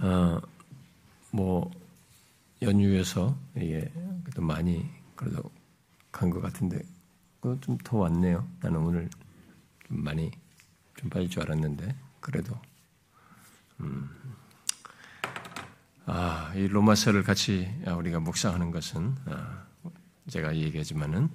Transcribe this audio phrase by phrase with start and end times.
[0.00, 0.40] 어,
[1.30, 1.70] 뭐
[2.62, 3.90] 연휴에서 이게
[4.24, 5.42] 그래도 많이 그래도
[6.12, 6.80] 간 것 같은데
[7.60, 8.46] 좀 더 왔네요.
[8.60, 9.08] 나는 오늘
[9.86, 10.30] 좀 많이
[10.96, 12.54] 좀 빠질 줄 알았는데 그래도
[13.80, 14.10] 음.
[16.06, 19.64] 아, 이 로마서를 같이 우리가 묵상하는 것은 아,
[20.28, 21.28] 제가 얘기하지만은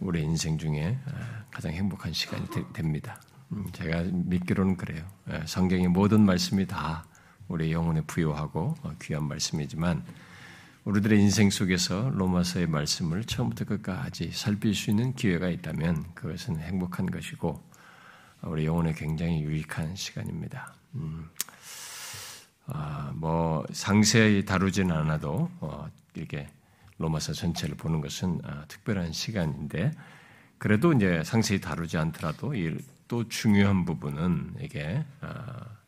[0.00, 3.20] 우리 인생 중에 아, 가장 행복한 시간이 되, 됩니다.
[3.52, 5.06] 음, 제가 믿기로는 그래요.
[5.30, 7.04] 예, 성경의 모든 말씀이 다
[7.52, 10.02] 우리 영혼에 부여하고 어, 귀한 말씀이지만
[10.84, 17.62] 우리들의 인생 속에서 로마서의 말씀을 처음부터 끝까지 살필 수 있는 기회가 있다면 그것은 행복한 것이고
[18.44, 20.74] 우리 영혼에 굉장히 유익한 시간입니다.
[20.94, 21.28] 음,
[22.68, 26.48] 아, 뭐 상세히 다루지는 않아도 어, 이렇게
[26.96, 29.92] 로마서 전체를 보는 것은 아, 특별한 시간인데
[30.56, 32.54] 그래도 이제 상세히 다루지 않더라도
[33.08, 35.81] 또 중요한 부분은 이게 아,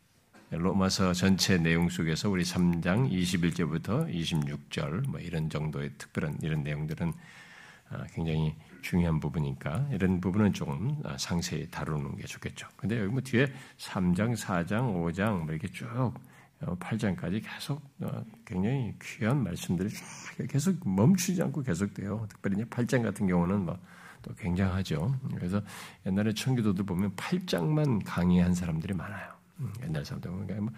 [0.57, 7.13] 로마서 전체 내용 속에서 우리 3장 21절부터 26절 뭐 이런 정도의 특별한 이런 내용들은
[7.89, 12.67] 아, 굉장히 중요한 부분이니까 이런 부분은 조금 아, 상세히 다루는 게 좋겠죠.
[12.75, 16.13] 근데 여기 뭐 뒤에 3장, 4장, 5장 뭐 이렇게 쭉
[16.61, 19.89] 8장까지 어, 계속 어, 굉장히 귀한 말씀들이
[20.49, 22.25] 계속 멈추지 않고 계속돼요.
[22.29, 23.77] 특별히 8장 같은 경우는 뭐
[24.25, 25.19] 또 굉장하죠.
[25.35, 25.61] 그래서
[26.05, 29.34] 옛날에 청교도들 보면 8장만 강의한 사람들이 많아요.
[29.59, 30.73] 음, 옛날 사람들 그러니까 뭐,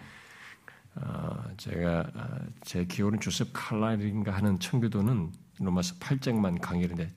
[0.96, 7.12] 어, 제가 어, 제 기억으로는 조셉 칼라인가 하는 청교도는 로마서 8장만 강의했는데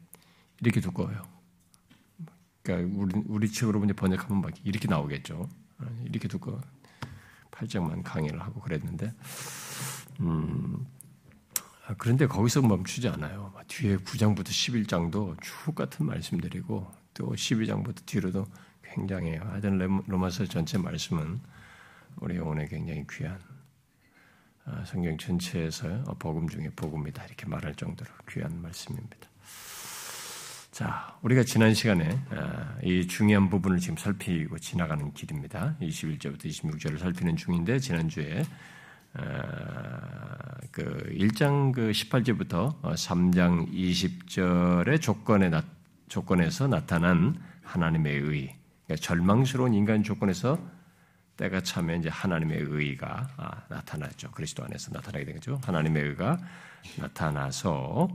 [0.61, 1.21] 이렇게 두꺼워요.
[2.63, 5.49] 그러니까 우리 우리 책으로 이제 번역하면 막 이렇게 나오겠죠.
[6.05, 6.61] 이렇게 두꺼워.
[7.51, 9.13] 8장만 강의를 하고 그랬는데,
[10.21, 10.85] 음,
[11.87, 13.53] 아, 그런데 거기서 멈추지 않아요.
[13.67, 18.47] 뒤에 9장부터 11장도 쭉 같은 말씀드리고, 또 12장부터 뒤로도
[18.93, 19.41] 굉장해요.
[19.49, 21.39] 하여튼 로마서 전체 말씀은
[22.17, 23.39] 우리 영혼에 굉장히 귀한
[24.65, 29.17] 아, 성경 전체에서 복음 중에 복음이다 이렇게 말할 정도로 귀한 말씀입니다.
[30.71, 35.75] 자, 우리가 지난 시간에 아, 이 중요한 부분을 지금 살피고 지나가는 길입니다.
[35.81, 38.43] 21절부터 26절을 살피는 중인데 지난주에
[39.13, 45.63] 아, 그 1장 그 18절부터 3장 20절의 조건에 나,
[46.07, 48.60] 조건에서 나타난 하나님의 의,
[48.91, 50.59] 그러니까 절망스러운 인간 조건에서
[51.37, 54.31] 때가 차면 이제 하나님의 의가 아, 나타나죠.
[54.31, 55.59] 그리스도 안에서 나타나게 되죠.
[55.63, 56.37] 하나님의 의가
[56.97, 58.09] 나타나서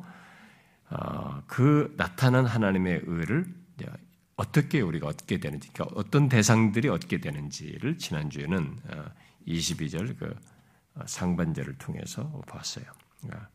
[0.88, 3.47] 어, 그 나타난 하나님의 의를
[4.37, 8.76] 어떻게 우리가 얻게 되는지, 그러니까 어떤 대상들이 얻게 되는지를 지난주에는
[9.48, 10.37] 22절 어, 그
[10.94, 12.84] 어, 상반절을 통해서 봤어요.
[13.22, 13.48] 그러니까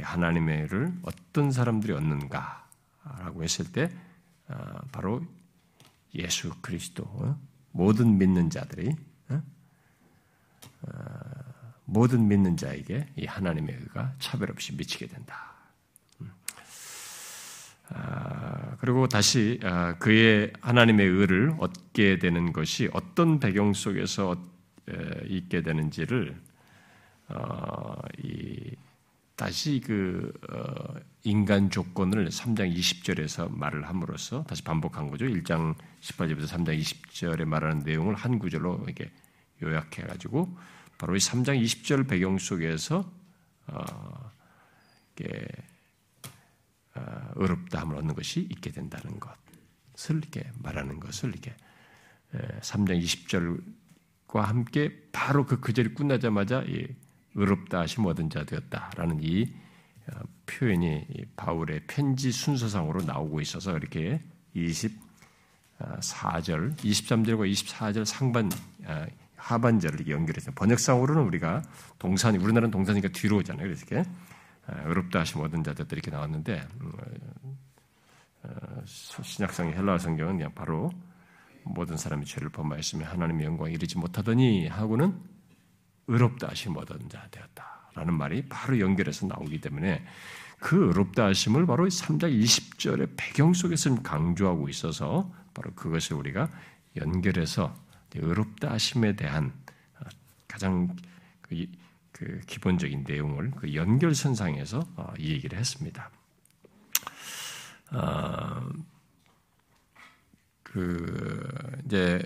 [0.00, 3.90] 하나님의 의를 어떤 사람들이 얻는가라고 했을 때
[4.90, 5.22] 바로
[6.18, 7.36] 예수 그리스도
[7.72, 8.94] 모든 믿는 자들이
[11.84, 15.54] 모든 믿는 자에게 이 하나님의 의가 차별 없이 미치게 된다.
[17.88, 24.42] 아, 그리고 다시 아, 그의 하나님의 의를 얻게 되는 것이 어떤 배경 속에서
[25.26, 26.36] 있게 되는지를
[27.28, 27.96] 어,
[29.36, 35.26] 다시 그 어, 인간 조건을 3장 20절에서 말을 함으로써 다시 반복한 거죠.
[35.26, 39.12] 1장 18절부터 3장 20절에 말하는 내용을 한 구절로 이렇게
[39.62, 40.56] 요약해 가지고
[40.96, 43.12] 바로 이 3장 20절 배경 속에서
[43.66, 44.30] 어,
[45.12, 45.46] 이게
[46.94, 47.02] 어,
[47.34, 51.54] 의롭다함을 얻는 것이 있게 된다는 것을 이렇게 말하는 것을 이렇게
[52.32, 56.64] 3장 20절과 함께 바로 그 구절이 끝나자마자
[57.36, 59.52] 의롭다 하심 얻은 자 되었다라는 이
[60.08, 64.20] 어, 표현이 바울의 편지 순서상으로 나오고 있어서 이렇게
[64.54, 64.98] 24절,
[66.76, 68.50] 23절과 24절 상반
[68.84, 71.62] 어, 하반절을 연결해서 번역상으로는 우리가
[71.98, 73.66] 동산이 우리나라는 동산이니까 뒤로 오잖아요.
[73.66, 74.08] 그래서 이렇게
[74.68, 76.92] 의롭다 하심 얻은 자들 이렇게 나왔는데 음,
[78.42, 80.90] 어, 신약성의 헬라어 성경은 그냥 바로
[81.64, 85.35] 모든 사람이 죄를 범하였으며 하나님의 영광에 이르지 못하더니 하고는
[86.08, 90.04] 의롭다 하심 얻은 자 되었다라는 말이 바로 연결해서 나오기 때문에
[90.58, 96.50] 그 의롭다 하심을 바로 3장 20절의 배경 속에서 강조하고 있어서 바로 그것을 우리가
[96.96, 97.74] 연결해서
[98.14, 99.52] 의롭다 하심에 대한
[100.48, 100.96] 가장
[101.42, 106.10] 그그 기본적인 내용을 그 연결선상에서 어, 이 얘기를 했습니다.
[107.92, 108.68] 어,
[110.62, 112.22] 그 이제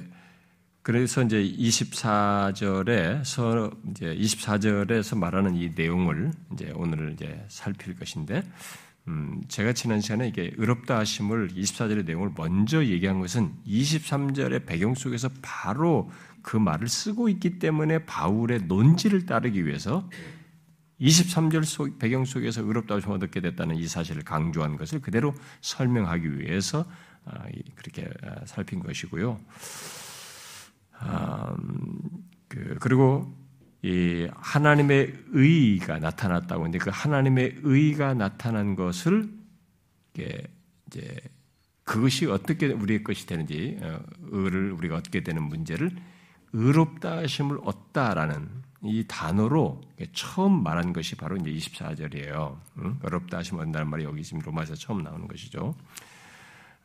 [0.82, 8.42] 그래서 이제 24절에 서 이제 24절에서 말하는 이 내용을 이제 오늘 이제 살필 것인데
[9.08, 15.28] 음, 제가 지난 시간에 이게 의롭다 하심을 24절의 내용을 먼저 얘기한 것은 23절의 배경 속에서
[15.42, 16.10] 바로
[16.42, 20.08] 그 말을 쓰고 있기 때문에 바울의 논지를 따르기 위해서
[21.00, 26.86] 23절 속, 배경 속에서 의롭다고 좀 얻게 됐다는 이 사실을 강조한 것을 그대로 설명하기 위해서
[27.24, 27.44] 아,
[27.74, 29.38] 그렇게 아, 살핀 것이고요.
[32.48, 33.32] 그, 그리고
[33.82, 39.30] 이 하나님의 의가 나타났다고 하는데 그 하나님의 의가 나타난 것을
[40.14, 41.16] 이제
[41.84, 45.90] 그것이 어떻게 우리의 것이 되는지 어, 의를 우리가 얻게 되는 문제를
[46.52, 48.48] 의롭다 하심을 얻다라는
[48.82, 49.80] 이 단어로
[50.12, 52.58] 처음 말한 것이 바로 이제 24절이에요.
[52.78, 52.98] 응?
[53.02, 55.74] 의롭다 하심을 얻는다는 말이 여기 지금 로마에서 처음 나오는 것이죠.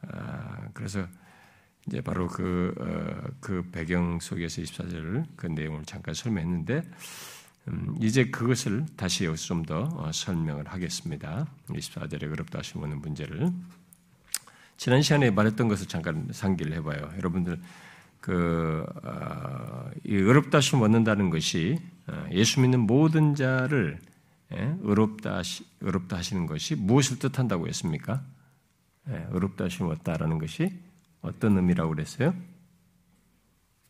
[0.08, 1.08] 아, 그래서
[1.88, 6.82] 이제 바로 그, 어, 그 배경 속에서 24절을 그 내용을 잠깐 설명했는데,
[7.68, 11.48] 음, 이제 그것을 다시 여기서 좀더 어, 설명을 하겠습니다.
[11.70, 13.52] 24절에 의롭다 하시는 문제를.
[14.78, 17.12] 지난 시간에 말했던 것을 잠깐 상기를 해봐요.
[17.18, 17.60] 여러분들,
[18.20, 21.78] 그, 어, 이 의롭다 하심 얻는다는 것이
[22.08, 24.00] 어, 예수 믿는 모든 자를
[24.54, 28.22] 예, 의롭다, 하시, 의롭다 하시는 것이 무엇을 뜻한다고 했습니까?
[29.10, 30.72] 예, 의롭다 하심 얻다라는 것이
[31.26, 32.34] 어떤 의미라고 그랬어요?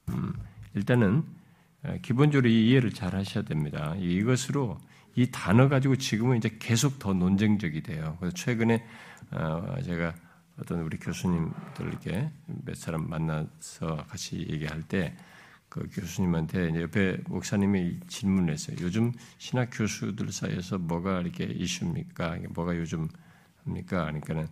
[0.10, 0.34] 음,
[0.74, 1.24] 일단은
[2.02, 3.96] 기본적으로 이 이해를 잘 하셔야 됩니다.
[3.98, 4.80] 이것으로
[5.16, 8.18] 이 단어 가지고 지금은 이제 계속 더 논쟁적이 돼요.
[8.20, 8.86] 그래서 최근에
[9.32, 10.14] 어, 제가
[10.60, 15.16] 어떤 우리 교수님들 이렇게 몇 사람 만나서 같이 얘기할 때
[15.76, 18.78] 그 교수님한테 옆에 목사님이 질문을 했어요.
[18.80, 22.38] 요즘 신학 교수들 사이에서 뭐가 이렇게 이슈입니까?
[22.52, 23.10] 뭐가 요즘
[23.66, 24.06] 합니까?
[24.06, 24.48] 그러니까는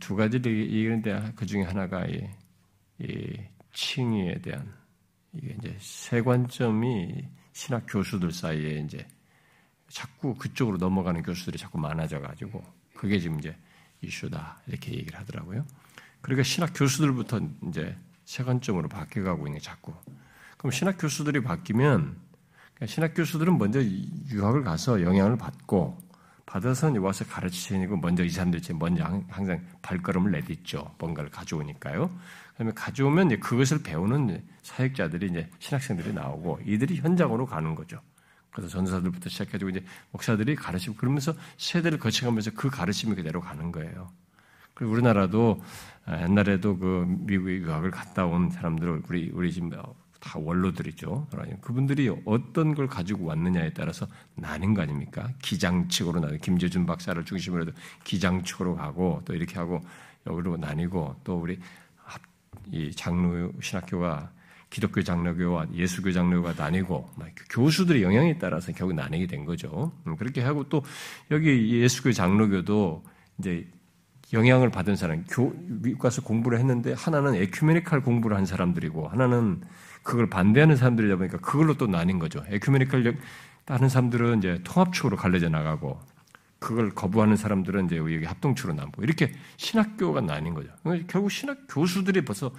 [0.00, 2.28] 두 가지를 얘기하는데 그 중에 하나가 이,
[2.98, 3.38] 이
[3.72, 4.74] 칭의에 대한
[5.32, 9.06] 이게 이제 세 관점이 신학 교수들 사이에 이제
[9.88, 12.62] 자꾸 그쪽으로 넘어가는 교수들이 자꾸 많아져 가지고
[12.94, 13.56] 그게 지금 이제
[14.02, 15.64] 이슈다 이렇게 얘기를 하더라고요.
[16.20, 19.94] 그러니까 신학 교수들부터 이제 세 관점으로 바뀌어 가고 있는 게 자꾸.
[20.56, 22.16] 그럼 신학 교수들이 바뀌면
[22.74, 25.96] 그러니까 신학 교수들은 먼저 유학을 가서 영향을 받고
[26.46, 30.94] 받아서 와서 가르치시고 먼저 이 사람들이 먼저 항상 발걸음을 내딛죠.
[30.98, 32.08] 뭔가를 가져오니까요.
[32.52, 38.00] 그다음에 가져오면 그것을 배우는 사역자들이 이제 신학생들이 나오고 이들이 현장으로 가는 거죠.
[38.52, 44.10] 그래서 전사들부터 시작해가지고 이제 목사들이 가르치고 그러면서 세대를 거쳐가면서 그 가르침이 그대로 가는 거예요.
[44.72, 45.62] 그리고 우리나라도
[46.08, 49.70] 옛날에도 그 미국에 유학을 갔다 온 사람들 우리 우리 지금
[50.20, 51.28] 다 원로들이죠.
[51.60, 55.30] 그분들이 어떤 걸 가지고 왔느냐에 따라서 나는 거 아닙니까?
[55.42, 57.72] 기장측으로 나뉘 김재준 박사를 중심으로 해도
[58.04, 59.80] 기장측으로 가고 또 이렇게 하고
[60.26, 61.58] 여기로 나뉘고 또 우리
[62.72, 64.30] 이 장로 신학교가
[64.70, 67.08] 기독교 장로교와 예수교 장로교가 나뉘고
[67.50, 69.92] 교수들의 영향에 따라서 결국 나뉘게 된 거죠.
[70.06, 70.82] 음, 그렇게 하고 또
[71.30, 73.04] 여기 예수교 장로교도
[73.38, 73.68] 이제
[74.32, 79.62] 영향을 받은 사람, 교, 미국 가서 공부를 했는데 하나는 에큐메니칼 공부를 한 사람들이고 하나는
[80.02, 82.44] 그걸 반대하는 사람들이다 보니까 그걸로 또 나뉜 거죠.
[82.48, 83.16] 에큐메니컬
[83.64, 86.00] 다른 사람들은 이제 통합 쪽으로 갈려져 나가고
[86.58, 90.70] 그걸 거부하는 사람들은 이제 여기 합동추로 남고 이렇게 신학교가 나뉜 거죠.
[91.06, 92.52] 결국 신학 교수들이 벌써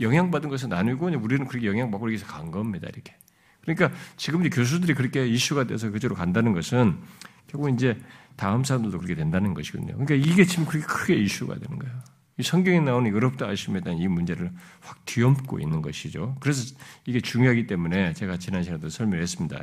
[0.00, 2.88] 영향받은 것을 나누고 우리는 그렇게 영향받고 이렇게 간 겁니다.
[2.92, 3.14] 이렇게.
[3.62, 6.98] 그러니까 지금 이제 교수들이 그렇게 이슈가 돼서 그쪽으로 간다는 것은
[7.46, 7.98] 결국 이제
[8.36, 9.96] 다음 사람들도 그렇게 된다는 것이거든요.
[9.96, 11.94] 그러니까 이게 지금 그렇게 크게 이슈가 되는 거예요.
[12.36, 14.50] 이 성경에 나오는 의롭다 하심에 대한 이 문제를
[14.80, 16.36] 확 뒤엎고 있는 것이죠.
[16.40, 16.74] 그래서
[17.06, 19.62] 이게 중요하기 때문에 제가 지난 시간에도 설명했습니다.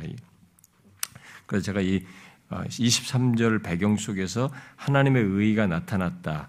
[1.46, 2.02] 그래서 제가 이
[2.50, 6.48] 23절 어, 배경 속에서 하나님의 의가 나타났다.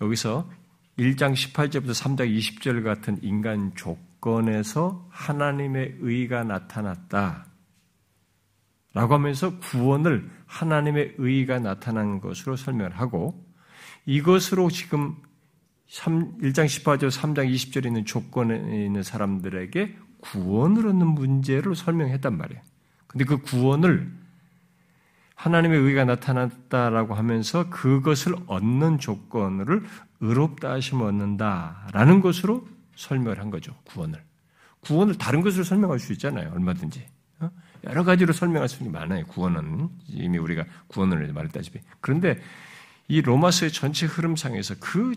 [0.00, 0.50] 여기서
[0.98, 7.46] 1장 18절부터 3장 20절 같은 인간 조건에서 하나님의 의가 나타났다.
[8.92, 13.44] 라고 하면서 구원을 하나님의 의가 나타난 것으로 설명을 하고
[14.06, 15.16] 이것으로 지금
[15.88, 22.62] 3, 1장 18절, 3장 20절에 있는 조건에 있는 사람들에게 구원을 얻는 문제를 설명했단 말이에요.
[23.06, 24.10] 근데 그 구원을
[25.34, 29.82] 하나님의 의가 나타났다라고 하면서 그것을 얻는 조건을
[30.20, 33.74] 의롭다 하심을 얻는다라는 것으로 설명을 한 거죠.
[33.84, 34.22] 구원을.
[34.80, 36.52] 구원을 다른 것으로 설명할 수 있잖아요.
[36.52, 37.13] 얼마든지.
[37.86, 37.90] 어?
[37.90, 39.26] 여러 가지로 설명할 수 있는 게 많아요.
[39.26, 41.80] 구원은 이미 우리가 구원을 말했다시피.
[42.00, 42.40] 그런데
[43.08, 45.14] 이 로마서의 전체 흐름상에서 그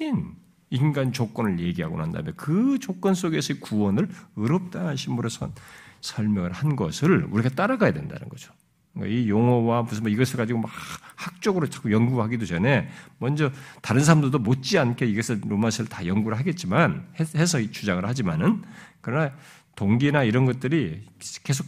[0.00, 0.34] 긴
[0.70, 5.52] 인간 조건을 얘기하고 난 다음에 그 조건 속에서의 구원을 의롭다 하심으로 선
[6.00, 8.52] 설명을 한 것을 우리가 따라가야 된다는 거죠.
[8.94, 10.70] 그러니까 이 용어와 무슨 뭐 이것을 가지고 막
[11.16, 18.04] 학적으로 자꾸 연구하기도 전에 먼저 다른 사람들도 못지않게 이것을 로마서를 다 연구를 하겠지만 해서 주장을
[18.06, 18.62] 하지만은
[19.02, 19.32] 그러나
[19.76, 21.06] 동기나 이런 것들이
[21.44, 21.66] 계속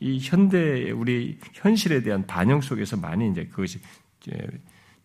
[0.00, 3.80] 이 현대 우리 현실에 대한 반영 속에서 많이 이제 그것이
[4.20, 4.48] 이제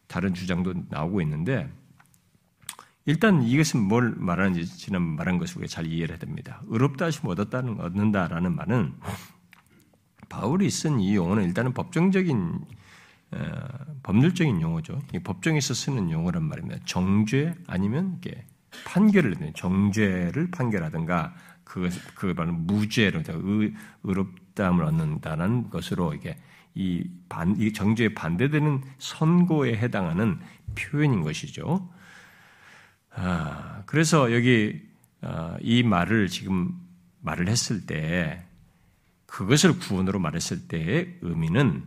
[0.07, 1.69] 다른 주장도 나오고 있는데
[3.05, 6.61] 일단 이것은 뭘 말하는지 지난 말한 것을 우리가 잘 이해를 해야 됩니다.
[6.67, 8.93] 의롭다 하시면 얻었다는 얻는다라는 말은
[10.29, 12.59] 바울이 쓴 이 용어는 일단은 법정적인
[13.31, 13.39] 어,
[14.03, 15.01] 법률적인 용어죠.
[15.23, 16.79] 법정에서 쓰는 용어란 말입니다.
[16.85, 18.45] 정죄 아니면 이게
[18.85, 21.35] 판결을 정죄를 판결하든가
[21.65, 26.38] 그것 그 말은 무죄로 의, 의롭다함을 얻는다는 것으로 이게
[26.75, 30.39] 이, 반, 이 정죄에 반대되는 선고에 해당하는
[30.75, 31.89] 표현인 것이죠.
[33.12, 34.81] 아, 그래서 여기
[35.22, 36.79] 아, 이 말을 지금
[37.22, 38.45] 말을 했을 때
[39.25, 41.84] 그것을 구원으로 말했을 때의 의미는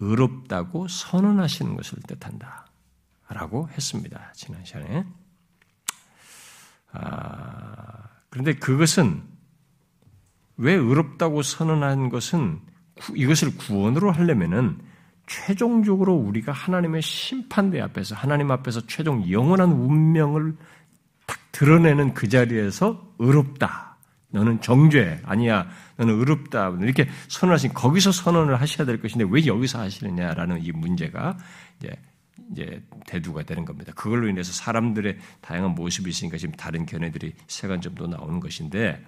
[0.00, 2.66] 의롭다고 선언하시는 것을 뜻한다.
[3.28, 4.32] 라고 했습니다.
[4.34, 5.04] 지난 시간에.
[6.92, 9.22] 아, 그런데 그것은
[10.56, 12.58] 왜 의롭다고 선언한 것은
[13.14, 14.76] 이것을 구원으로 하려면은
[15.28, 20.56] 최종적으로 우리가 하나님의 심판대 앞에서 하나님 앞에서 최종 영원한 운명을
[21.26, 23.98] 딱 드러내는 그 자리에서 의롭다.
[24.30, 25.68] 너는 정죄 아니야.
[25.96, 26.70] 너는 의롭다.
[26.80, 31.38] 이렇게 선언하신 거기서 선언을 하셔야 될 것인데 왜 여기서 하시느냐라는 이 문제가
[31.78, 31.96] 이제
[32.54, 33.92] 이제 대두가 되는 겁니다.
[33.94, 39.04] 그걸로 인해서 사람들의 다양한 모습이 있으니까 지금 다른 견해들이 세간점도 나오는 것인데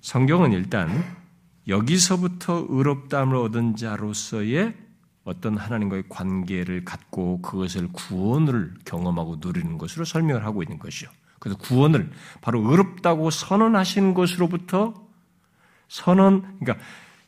[0.00, 0.90] 성경은 일단
[1.68, 4.74] 여기서부터 의롭다함을 얻은 자로서의
[5.24, 11.10] 어떤 하나님과의 관계를 갖고 그것을 구원을 경험하고 누리는 것으로 설명을 하고 있는 것이죠.
[11.38, 12.10] 그래서 구원을
[12.40, 14.94] 바로 의롭다고 선언하신 것으로부터
[15.88, 16.84] 선언, 그러니까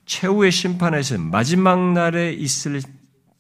[0.07, 2.81] 최후의 심판에서 마지막 날에 있을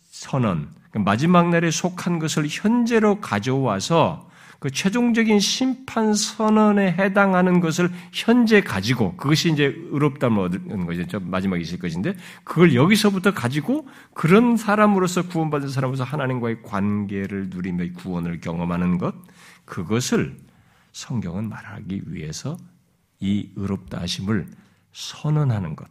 [0.02, 4.28] 선언, 마지막 날에 속한 것을 현재로 가져와서
[4.58, 11.18] 그 최종적인 심판 선언에 해당하는 것을 현재 가지고 그것이 이제 의롭다을 얻는 거죠.
[11.20, 18.98] 마지막에 있을 것인데 그걸 여기서부터 가지고 그런 사람으로서 구원받은 사람으로서 하나님과의 관계를 누리며 구원을 경험하는
[18.98, 19.14] 것
[19.64, 20.36] 그것을
[20.92, 22.58] 성경은 말하기 위해서
[23.18, 24.46] 이 의롭다 하심을
[24.92, 25.88] 선언하는 것.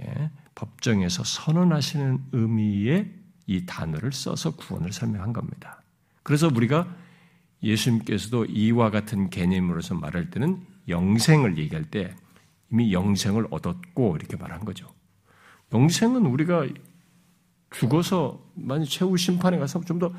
[0.00, 0.30] 예,
[0.62, 3.10] 법정에서 선언하시는 의미의
[3.48, 5.82] 이 단어를 써서 구원을 설명한 겁니다.
[6.22, 6.86] 그래서 우리가
[7.64, 12.14] 예수님께서도 이와 같은 개념으로서 말할 때는 영생을 얘기할 때
[12.70, 14.86] 이미 영생을 얻었고 이렇게 말한 거죠.
[15.74, 16.66] 영생은 우리가
[17.70, 20.12] 죽어서 만약 최후 심판에 가서 좀 더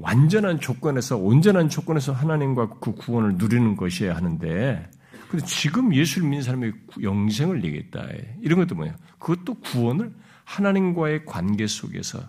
[0.00, 4.88] 완전한 조건에서 온전한 조건에서 하나님과 그 구원을 누리는 것이어야 하는데
[5.28, 8.06] 근데 지금 예수를 믿는 사람이 영생을 얘기했다.
[8.40, 8.96] 이런 것도 뭐냐?
[9.18, 10.12] 그것도 구원을
[10.44, 12.20] 하나님과의 관계 속에서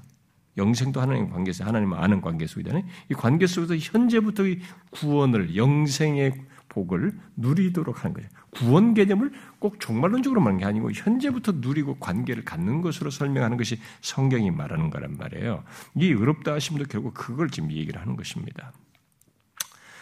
[0.58, 2.84] 영생도 하나님 관계에서 하나님 아는 관계 속이잖아요.
[3.10, 4.60] 이 관계 속에서 현재부터 이
[4.92, 6.34] 구원을 영생의
[6.68, 8.28] 복을 누리도록 하는 거죠.
[8.52, 14.52] 구원 개념을 꼭 종말론적으로 말하는 게 아니고 현재부터 누리고 관계를 갖는 것으로 설명하는 것이 성경이
[14.52, 15.64] 말하는 거란 말이에요.
[15.96, 18.72] 이 의롭다 하심도 결국 그걸 지금 얘기를 하는 것입니다.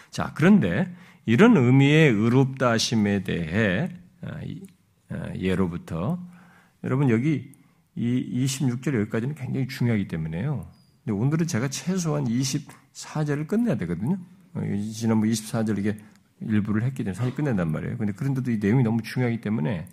[0.09, 0.93] 자, 그런데
[1.25, 3.89] 이런 의미의 의롭다 하심에 대해
[4.21, 4.39] 아,
[5.09, 6.19] 아, 예로부터
[6.83, 7.51] 여러분 여기
[7.95, 10.67] 이 26절 여기까지는 굉장히 중요하기 때문에요.
[11.03, 14.17] 근데 오늘은 제가 최소한 24절을 끝내야 되거든요.
[14.53, 14.61] 어,
[14.93, 15.97] 지난번 24절 이게
[16.39, 17.97] 일부를 했기 때문에 사실 끝낸단 말이에요.
[17.97, 19.87] 근데 그런데도 이 내용이 너무 중요하기 때문에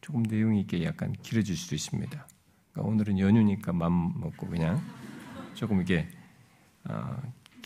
[0.00, 2.26] 조금 내용이 있게 약간 길어질 수도 있습니다.
[2.72, 4.80] 그러니까 오늘은 연휴니까 맘 먹고 그냥
[5.54, 6.08] 조금 이게
[6.84, 7.16] 어,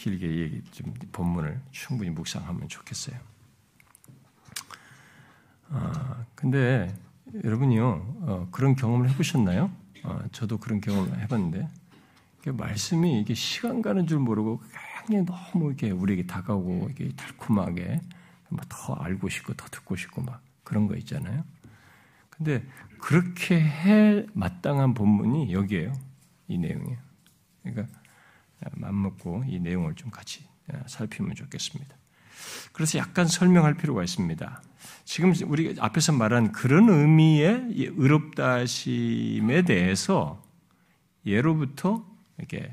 [0.03, 3.17] 길게 얘기 좀 본문을 충분히 묵상하면 좋겠어요.
[5.69, 6.93] 아, 근데
[7.45, 7.87] 여러분이요
[8.23, 9.71] 어, 그런 경험을 해보셨나요?
[10.03, 11.69] 어, 저도 그런 경험을 해봤는데
[12.47, 14.61] 말씀이 이게 시간 가는 줄 모르고
[15.07, 18.01] 굉장히 너무 이렇게 우리에게 다가오고 이게 달콤하게
[18.69, 21.45] 더 알고 싶고 더 듣고 싶고 막 그런 거 있잖아요.
[22.29, 22.67] 근데
[22.99, 25.93] 그렇게 해 마땅한 본문이 여기에요.
[26.49, 26.99] 이 내용이에요.
[27.63, 28.02] 그러니까
[28.73, 30.45] 맘먹고 이 내용을 좀 같이
[30.87, 31.97] 살피면 좋겠습니다.
[32.73, 34.63] 그래서 약간 설명할 필요가 있습니다.
[35.05, 37.67] 지금 우리 앞에서 말한 그런 의미의
[37.97, 40.43] 의롭다 하심에 대해서
[41.27, 42.05] 예로부터
[42.39, 42.73] 이렇게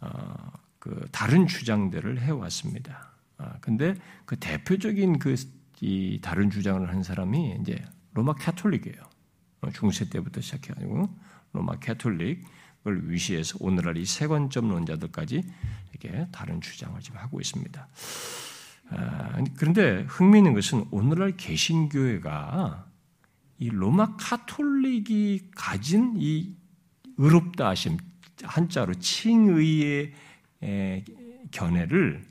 [0.00, 3.12] 어, 그 다른 주장들을 해왔습니다.
[3.38, 5.34] 아, 근데 그 대표적인 그
[5.80, 9.02] 이 다른 주장을 한 사람이 이제 로마 Catholic이에요.
[9.62, 11.08] 어, 중세 때부터 시작해가지고
[11.52, 15.44] 로마 Catholic을 위시해서 오늘날 이 새 관점론자들까지
[15.90, 17.88] 이렇게 다른 주장을 지금 하고 있습니다.
[18.88, 22.86] 아, 그런데 흥미있는 것은 오늘날 개신교회가
[23.58, 26.56] 이 로마 카톨릭이 가진 이
[27.18, 27.98] 의롭다 하심
[28.42, 30.14] 한자로 칭의의
[31.50, 32.24] 견해를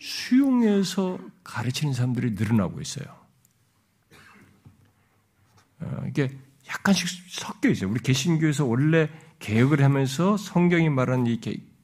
[0.00, 3.06] 수용해서 가르치는 사람들이 늘어나고 있어요.
[5.78, 6.36] 어, 이게
[6.74, 7.90] 약간씩 섞여 있어요.
[7.90, 11.40] 우리 개신교에서 원래 개혁을 하면서 성경이 말하는 이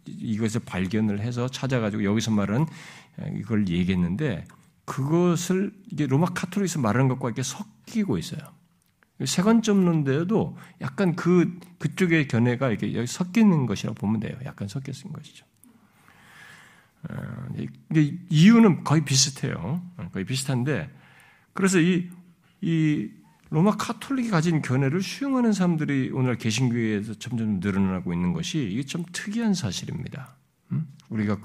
[0.06, 2.66] 이것을 발견을 해서 찾아가지고 여기서 말은
[3.36, 4.44] 이걸 얘기했는데
[4.84, 8.40] 그것을 이게 로마 카톨릭에서 말하는 것과 이렇게 섞이고 있어요.
[9.24, 14.36] 세관점론대에도 약간 그 그쪽의 견해가 이렇게 섞이는 것이라고 보면 돼요.
[14.44, 15.44] 약간 섞였은 것이죠.
[17.08, 17.46] 어,
[18.30, 19.82] 이유는 거의 비슷해요.
[20.12, 20.90] 거의 비슷한데
[21.52, 22.08] 그래서 이,
[22.62, 23.10] 이
[23.50, 29.54] 로마 카톨릭이 가진 견해를 수용하는 사람들이 오늘 개신교회에서 점점 늘어나고 있는 것이 이게 좀 특이한
[29.54, 30.36] 사실입니다.
[30.70, 30.86] 음?
[31.08, 31.38] 우리가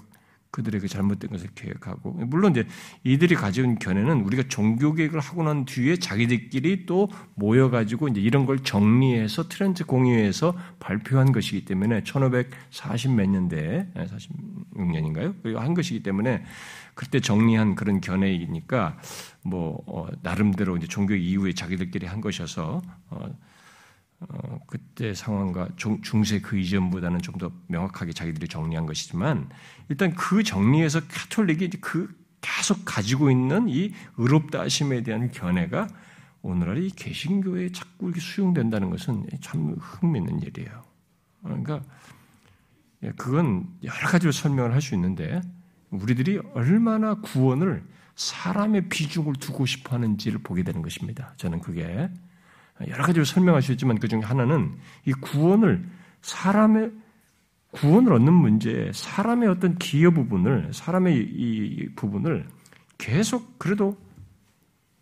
[0.56, 2.66] 그들의 그 잘못된 것을 계획하고 물론 이제
[3.04, 8.46] 이들이 가져온 견해는 우리가 종교 개혁을 하고 난 뒤에 자기들끼리 또 모여 가지고 이제 이런
[8.46, 15.36] 걸 정리해서 트렌드 공유해서 발표한 것이기 때문에 1540 몇 년대에 46년인가요?
[15.44, 16.46] 그리고 한 것이기 때문에
[16.94, 18.98] 그때 정리한 그런 견해이니까
[19.44, 23.28] 뭐 어, 나름대로 이제 종교 이후에 자기들끼리 한 것이어서 어,
[24.22, 29.50] 어, 그때 상황과 중, 중세 그 이전보다는 좀 더 명확하게 자기들이 정리한 것이지만
[29.90, 35.88] 일단 그 정리에서 카톨릭이 그 계속 가지고 있는 이 의롭다 하심에 대한 견해가
[36.42, 40.84] 오늘날 이 개신교에 자꾸 이렇게 수용된다는 것은 참 흥미있는 일이에요.
[41.44, 41.82] 그러니까
[43.04, 45.42] 예, 그건 여러 가지로 설명을 할 수 있는데
[45.90, 47.84] 우리들이 얼마나 구원을
[48.16, 51.34] 사람의 비중을 두고 싶어 하는지를 보게 되는 것입니다.
[51.38, 52.10] 저는 그게
[52.88, 55.88] 여러 가지로 설명할 수 있지만 그 중에 하나는 이 구원을
[56.22, 56.92] 사람의
[57.72, 62.48] 구원을 얻는 문제에 사람의 어떤 기여 부분을 사람의 이 부분을
[62.98, 63.98] 계속 그래도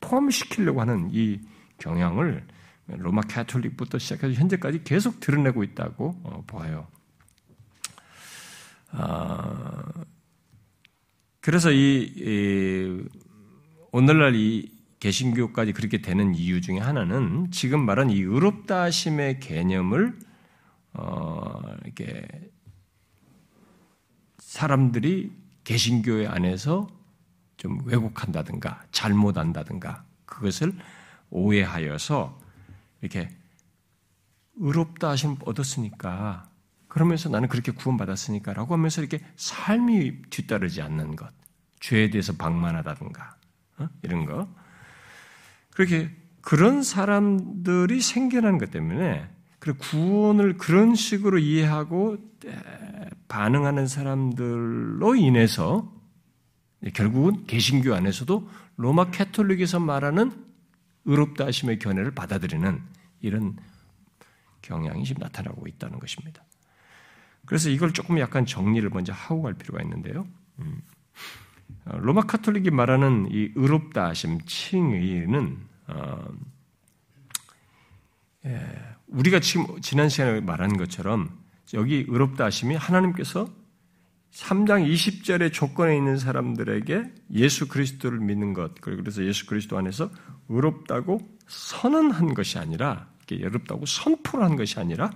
[0.02, 1.40] 포함시키려고 하는 이
[1.78, 2.46] 경향을
[2.88, 6.88] 로마 캐톨릭부터 시작해서 현재까지 계속 드러내고 있다고 어, 보아요.
[8.92, 9.84] 아,
[11.40, 13.08] 그래서 이, 이
[13.92, 14.73] 오늘날 이
[15.04, 20.18] 개신교까지 그렇게 되는 이유 중에 하나는 지금 말한 이 의롭다 하심의 개념을
[20.94, 22.26] 어, 이렇게
[24.38, 26.88] 사람들이 개신교회 안에서
[27.58, 30.74] 좀 왜곡한다든가 잘못한다든가 그것을
[31.32, 32.40] 오해하여서
[33.02, 33.28] 이렇게
[34.56, 36.50] 의롭다 하심 얻었으니까
[36.88, 41.30] 그러면서 나는 그렇게 구원받았으니까 라고 하면서 이렇게 삶이 뒤따르지 않는 것,
[41.82, 43.36] 죄에 대해서 방만하다든가
[43.80, 43.90] 어?
[44.04, 44.63] 이런 거
[45.74, 49.28] 그렇게 그런 사람들이 생겨나는 것 때문에
[49.60, 52.18] 그 구원을 그런 식으로 이해하고
[53.28, 55.92] 반응하는 사람들로 인해서
[56.94, 60.32] 결국은 개신교 안에서도 로마 캐톨릭에서 말하는
[61.06, 62.82] 의롭다 하심의 견해를 받아들이는
[63.22, 63.56] 이런
[64.62, 66.44] 경향이 지금 나타나고 있다는 것입니다.
[67.46, 70.26] 그래서 이걸 조금 약간 정리를 먼저 하고 갈 필요가 있는데요.
[70.60, 70.82] 음.
[71.86, 76.26] 어, 로마 카톨릭이 말하는 이 의롭다 하심 칭의는 어,
[78.46, 78.60] 예,
[79.08, 81.30] 우리가 지금 지난 시간에 말한 것처럼
[81.74, 83.48] 여기 의롭다 하심이 하나님께서
[84.32, 90.10] 3장 20절의 조건에 있는 사람들에게 예수 그리스도를 믿는 것, 그래서 예수 그리스도 안에서
[90.50, 95.12] 의롭다고 선언한 것이 아니라, 의롭다고 선포를 한 것이 아니라,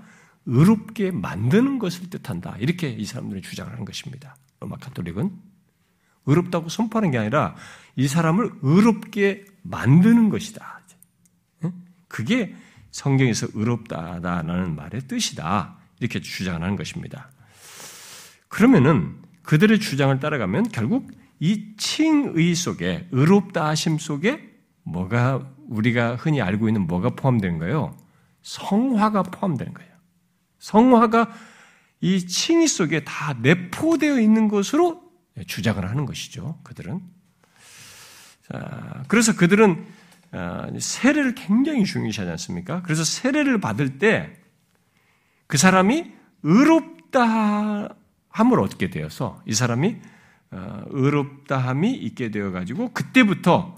[0.45, 2.57] 의롭게 만드는 것을 뜻한다.
[2.59, 4.35] 이렇게 이 사람들이 주장을 하는 것입니다.
[4.59, 5.31] 로마 카톨릭은
[6.27, 7.55] 의롭다고 선포하는 게 아니라
[7.95, 10.81] 이 사람을 의롭게 만드는 것이다.
[12.07, 12.55] 그게
[12.91, 15.77] 성경에서 의롭다라는 말의 뜻이다.
[15.99, 17.29] 이렇게 주장을 하는 것입니다.
[18.47, 21.09] 그러면은 그들의 주장을 따라가면 결국
[21.39, 24.41] 이 칭의 속에 의롭다 하심 속에
[24.83, 27.95] 뭐가 우리가 흔히 알고 있는 뭐가 포함되는 거예요?
[28.41, 29.91] 성화가 포함되는 거예요.
[30.59, 31.31] 성화가
[32.01, 35.06] 이 칭의 속에 다 내포되어 있는 것으로
[35.45, 36.59] 주장을 하는 것이죠.
[36.63, 37.01] 그들은.
[38.51, 39.85] 자, 그래서 그들은
[40.31, 42.81] 아, 세례를 굉장히 중요시하지 않습니까?
[42.81, 44.47] 그래서 세례를 받을 때
[45.47, 47.95] 그 사람이 의롭다
[48.29, 49.97] 함을 얻게 되어서 이 사람이
[50.51, 53.77] 어, 의롭다 함이 있게 되어 가지고 그때부터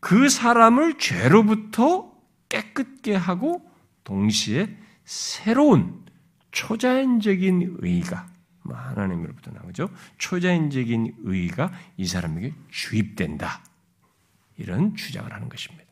[0.00, 2.10] 그 사람을 죄로부터
[2.48, 3.70] 깨끗게 하고
[4.04, 6.04] 동시에 새로운
[6.50, 8.26] 초자연적인 의가
[8.62, 9.90] 뭐 하나님으로부터 나오죠.
[10.18, 13.62] 초자연적인 의가 이 사람에게 주입된다.
[14.56, 15.84] 이런 주장을 하는 것입니다.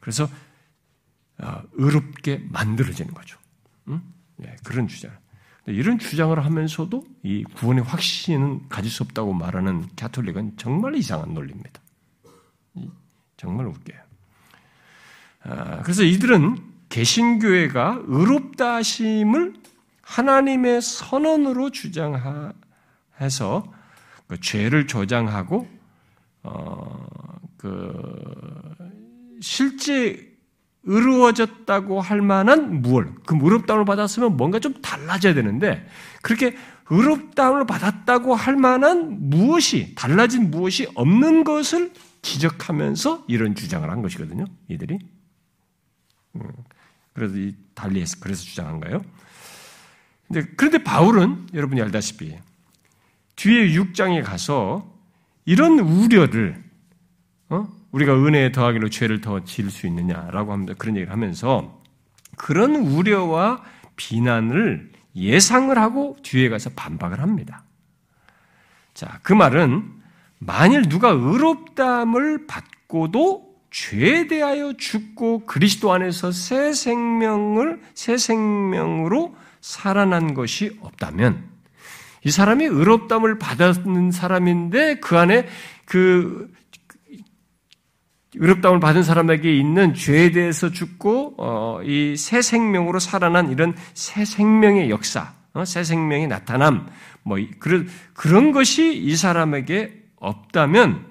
[0.00, 0.28] 그래서
[1.38, 3.38] 어, 의롭게 만들어지는 거죠.
[3.88, 4.02] 응?
[4.36, 5.10] 네, 그런 주장.
[5.66, 11.80] 이런 주장을 하면서도 이 구원의 확신은 가질 수 없다고 말하는 가톨릭은 정말 이상한 논리입니다.
[13.36, 13.98] 정말 웃겨요.
[15.44, 16.58] 아, 그래서 이들은
[16.90, 19.59] 개신교회가 의롭다 하심을
[20.10, 22.52] 하나님의 선언으로 주장해서
[24.26, 25.68] 그 죄를 조장하고
[26.42, 27.06] 어,
[27.56, 28.74] 그
[29.40, 30.28] 실제
[30.82, 35.86] 의로워졌다고 할 만한 무얼, 그 의롭다움을 받았으면 뭔가 좀 달라져야 되는데,
[36.22, 36.56] 그렇게
[36.88, 41.92] 의롭다움을 받았다고 할 만한 무엇이, 달라진 무엇이 없는 것을
[42.22, 44.98] 지적하면서 이런 주장을 한 것이거든요, 이들이.
[46.36, 46.50] 음,
[47.12, 49.02] 그래서 이 달리에서 그래서 주장한 거예요.
[50.56, 52.36] 그런데 바울은 여러분이 알다시피
[53.36, 54.88] 뒤에 6장에 가서
[55.44, 56.62] 이런 우려를
[57.48, 57.68] 어?
[57.90, 60.74] 우리가 은혜에 더하기로 죄를 더 지을 수 있느냐라고 합니다.
[60.78, 61.82] 그런 얘기를 하면서
[62.36, 63.62] 그런 우려와
[63.96, 67.64] 비난을 예상을 하고 뒤에 가서 반박을 합니다.
[68.94, 69.90] 자, 그 말은
[70.38, 80.78] 만일 누가 의롭담을 받고도 죄에 대하여 죽고 그리스도 안에서 새 생명을 새 생명으로 살아난 것이
[80.80, 81.48] 없다면
[82.24, 85.46] 이 사람이 의롭담을 받았는 사람인데 그 안에
[85.84, 86.52] 그
[88.34, 94.88] 의롭다움을 받은 사람에게 있는 죄에 대해서 죽고 어, 이 새 생명으로 살아난 이런 새 생명의
[94.90, 96.88] 역사, 어, 새 생명의 나타남,
[97.22, 101.10] 뭐 그런 그런 것이 이 사람에게 없다면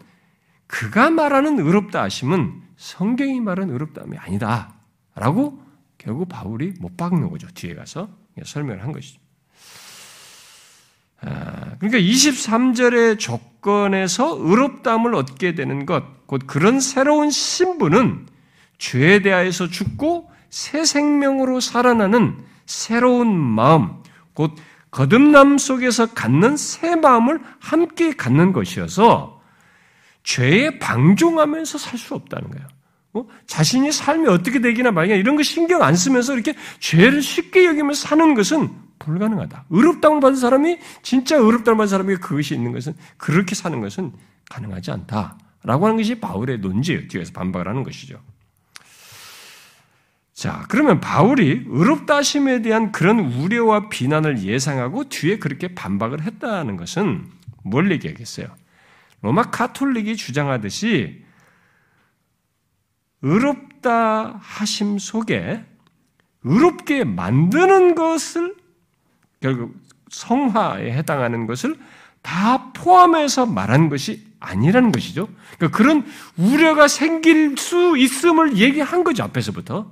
[0.68, 5.62] 그가 말하는 의롭다 하심은 성경이 말하는 의롭다함이 아니다라고
[5.98, 7.48] 결국 바울이 못 박는 거죠.
[7.54, 8.08] 뒤에 가서
[8.46, 9.20] 설명을 한 것이죠.
[11.22, 18.28] 아, 그러니까 23절의 조건에서 의롭다함을 얻게 되는 것, 곧 그런 새로운 신분은
[18.78, 24.02] 죄에 대하여서 죽고 새 생명으로 살아나는 새로운 마음,
[24.34, 24.56] 곧
[24.92, 29.42] 거듭남 속에서 갖는 새 마음을 함께 갖는 것이어서
[30.24, 32.68] 죄에 방종하면서 살 수 없다는 거예요.
[33.14, 33.26] 어?
[33.48, 38.34] 자신이 삶이 어떻게 되기나 말이냐 이런 거 신경 안 쓰면서 이렇게 죄를 쉽게 여기면서 사는
[38.36, 38.70] 것은
[39.00, 39.66] 불가능하다.
[39.70, 44.12] 의롭다움을 받은 사람이 진짜 의롭다움을 받은 사람이 그것이 있는 것은 그렇게 사는 것은
[44.50, 47.08] 가능하지 않다라고 하는 것이 바울의 논지예요.
[47.08, 48.20] 뒤에서 반박을 하는 것이죠.
[50.34, 57.26] 자, 그러면 바울이 의롭다 하심에 대한 그런 우려와 비난을 예상하고 뒤에 그렇게 반박을 했다는 것은
[57.64, 58.48] 뭘 얘기하겠어요?
[59.22, 61.24] 로마 카톨릭이 주장하듯이
[63.22, 65.64] 의롭다 하심 속에
[66.44, 68.56] 의롭게 만드는 것을
[69.42, 69.76] 결국
[70.10, 71.78] 성화에 해당하는 것을
[72.22, 75.28] 다 포함해서 말한 것이 아니라는 것이죠.
[75.58, 76.06] 그러니까 그런
[76.38, 79.92] 우려가 생길 수 있음을 얘기한 거죠, 앞에서부터.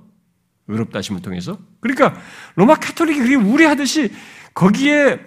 [0.68, 1.58] 의롭다 하심을 통해서.
[1.80, 2.20] 그러니까
[2.56, 4.12] 로마 카톨릭이 그렇게 우려하듯이
[4.54, 5.20] 거기에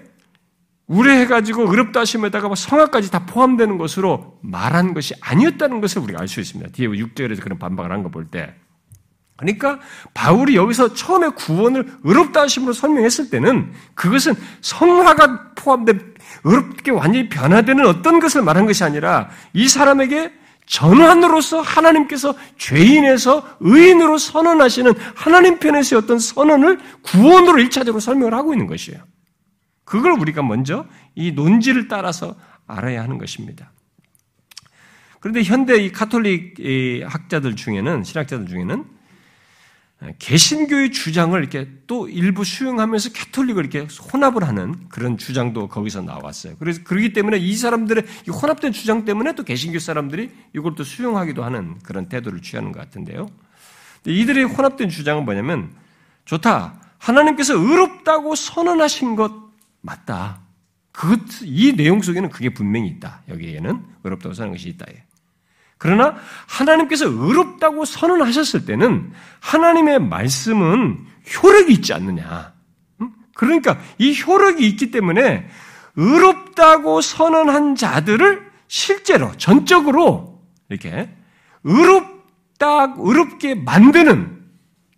[0.90, 6.72] 우려해가지고 의롭다 하심에다가 성화까지 다 포함되는 것으로 말한 것이 아니었다는 것을 우리가 알 수 있습니다.
[6.72, 8.54] 뒤에 6절에서 그런 반박을 한 거 볼 때.
[9.36, 9.78] 그러니까
[10.12, 18.20] 바울이 여기서 처음에 구원을 의롭다 하심으로 설명했을 때는 그것은 성화가 포함된 의롭게 완전히 변화되는 어떤
[18.20, 20.32] 것을 말한 것이 아니라 이 사람에게
[20.66, 29.00] 전환으로서 하나님께서 죄인에서 의인으로 선언하시는 하나님 편에서의 어떤 선언을 구원으로 일차적으로 설명을 하고 있는 것이에요.
[29.90, 32.36] 그걸 우리가 먼저 이 논지를 따라서
[32.68, 33.72] 알아야 하는 것입니다.
[35.18, 36.54] 그런데 현대 이 카톨릭
[37.04, 38.84] 학자들 중에는 신학자들 중에는
[40.20, 46.54] 개신교의 주장을 이렇게 또 일부 수용하면서 캐톨릭을 이렇게 혼합을 하는 그런 주장도 거기서 나왔어요.
[46.60, 51.42] 그래서 그렇기 때문에 이 사람들의 이 혼합된 주장 때문에 또 개신교 사람들이 이걸 또 수용하기도
[51.42, 53.28] 하는 그런 태도를 취하는 것 같은데요.
[54.06, 55.72] 이들의 혼합된 주장은 뭐냐면
[56.26, 56.80] 좋다.
[56.98, 59.39] 하나님께서 의롭다고 선언하신 것
[59.80, 60.40] 맞다.
[60.92, 63.22] 그, 이 내용 속에는 그게 분명히 있다.
[63.28, 64.86] 여기에는 의롭다고 선언한 것이 있다.
[65.78, 66.14] 그러나
[66.46, 71.06] 하나님께서 의롭다고 선언하셨을 때는 하나님의 말씀은
[71.42, 72.52] 효력이 있지 않느냐.
[73.34, 75.48] 그러니까 이 효력이 있기 때문에
[75.96, 81.08] 의롭다고 선언한 자들을 실제로 전적으로 이렇게
[81.64, 84.44] 의롭다 의롭게 만드는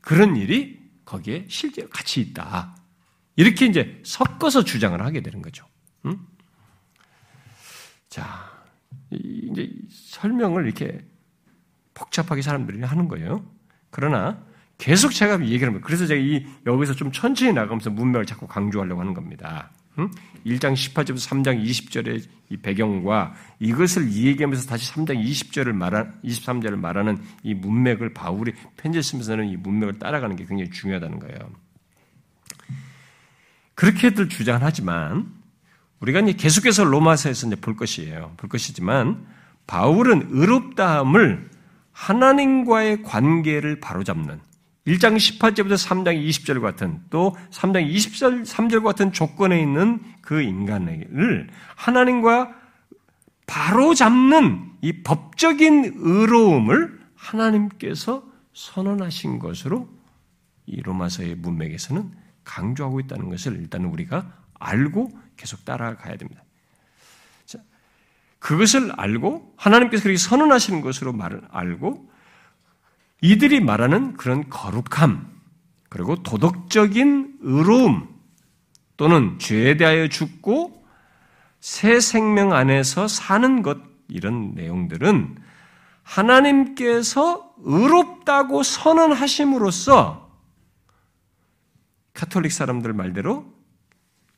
[0.01, 2.75] 그런 일이 거기에 실제로 같이 있다.
[3.37, 5.67] 이렇게 이제 섞어서 주장을 하게 되는 거죠.
[6.05, 6.19] 음?
[8.09, 8.51] 자,
[9.11, 10.99] 이제 설명을 이렇게
[11.95, 13.45] 복잡하게 사람들이 하는 거예요.
[13.91, 14.45] 그러나
[14.79, 15.87] 계속 제가 얘기를 합니다.
[15.87, 19.71] 그래서 제가 이 여기서 좀 천천히 나가면서 문맥을 자꾸 강조하려고 하는 겁니다.
[20.47, 27.55] 1장 18절부터 3장 20절의 이 배경과 이것을 이야기하면서 다시 3장 20절을 말한 23절을 말하는 이
[27.55, 31.39] 문맥을 바울이 편지 쓰면서는 이 문맥을 따라가는 게 굉장히 중요하다는 거예요.
[33.75, 35.33] 그렇게들 주장하지만
[36.01, 38.35] 우리가 이제 계속해서 로마서에서 이제 볼 것이에요.
[38.37, 39.27] 볼 것이지만
[39.67, 41.51] 바울은 의롭다함을
[41.93, 44.41] 하나님과의 관계를 바로잡는
[44.87, 52.53] 1장 18절부터 3장 20절 같은 또 3장 23절 같은 조건에 있는 그 인간을 하나님과
[53.47, 59.89] 바로잡는 이 법적인 의로움을 하나님께서 선언하신 것으로
[60.67, 66.43] 이 로마서의 문맥에서는 강조하고 있다는 것을 일단 우리가 알고 계속 따라가야 됩니다.
[67.45, 67.59] 자,
[68.39, 72.11] 그것을 알고 하나님께서 그렇게 선언하시는 것으로 말을 알고
[73.21, 75.31] 이들이 말하는 그런 거룩함
[75.89, 78.09] 그리고 도덕적인 의로움
[78.97, 80.85] 또는 죄에 대하여 죽고
[81.61, 83.79] 새 생명 안에서 사는 것
[84.09, 85.37] 이런 내용들은
[86.03, 90.22] 하나님께서 의롭다고 선언하심으로써
[92.15, 93.53] 카톨릭 사람들 말대로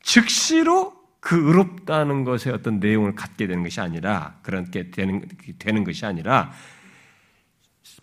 [0.01, 6.51] 즉시로 그 의롭다는 것의 어떤 내용을 갖게 되는 것이 아니라 그렇게 되는, 되는 것이 아니라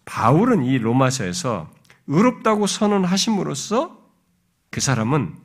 [0.05, 1.71] 바울은 이 로마서에서
[2.09, 4.03] 의롭다고 선언하심으로써
[4.71, 5.37] 그 사람은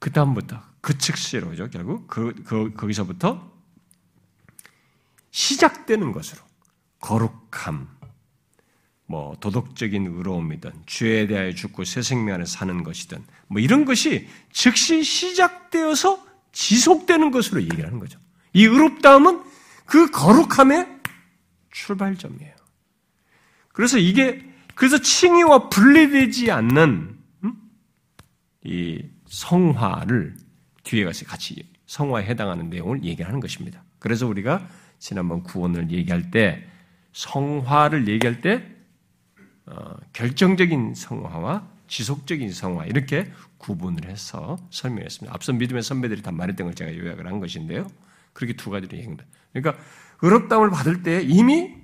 [0.00, 2.06] 그 다음부터 그 즉시로죠 결국.
[2.08, 3.52] 그, 그 거기서부터
[5.30, 6.42] 시작되는 것으로
[7.00, 7.97] 거룩함,
[9.10, 15.02] 뭐 도덕적인 의로움이든 죄에 대하여 죽고 새 생명 안에 사는 것이든 뭐 이런 것이 즉시
[15.02, 18.18] 시작되어서 지속되는 것으로 얘기를 하는 거죠.
[18.52, 19.42] 이 의롭다함은
[19.86, 20.86] 그 거룩함의
[21.70, 22.54] 출발점이에요.
[23.72, 24.44] 그래서 이게
[24.74, 27.54] 그래서 칭의와 분리되지 않는 음?
[28.64, 30.36] 이 성화를
[30.84, 33.82] 뒤에 가서 같이 성화에 해당하는 내용을 얘기하는 것입니다.
[33.98, 34.68] 그래서 우리가
[34.98, 36.62] 지난번 구원을 얘기할 때
[37.12, 38.77] 성화를 얘기할 때 어,
[40.12, 45.34] 결정적인 성화와 지속적인 성화 이렇게 구분을 해서 설명했습니다.
[45.34, 47.86] 앞서 믿음의 선배들이 다 말했던 걸 제가 요약을 한 것인데요.
[48.32, 49.24] 그렇게 두 가지로 얘기합니다.
[49.52, 49.82] 그러니까
[50.22, 51.74] 의롭다움을 받을 때 이미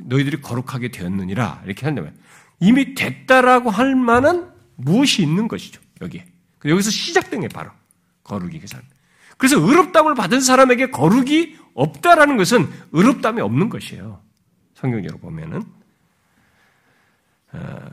[0.00, 2.14] 너희들이 거룩하게 되었느니라 이렇게 한다면
[2.60, 5.80] 이미 됐다라고 할 만한 무엇이 있는 것이죠.
[6.00, 6.26] 여기에
[6.64, 7.70] 여기서 시작된 게 바로
[8.22, 8.84] 거룩이 그 사람.
[9.36, 14.20] 그래서 의롭다움을 받은 사람에게 거룩이 없다라는 것은 의롭다움이 없는 것이에요.
[14.74, 15.62] 성경적으로 보면은.
[17.54, 17.90] 어,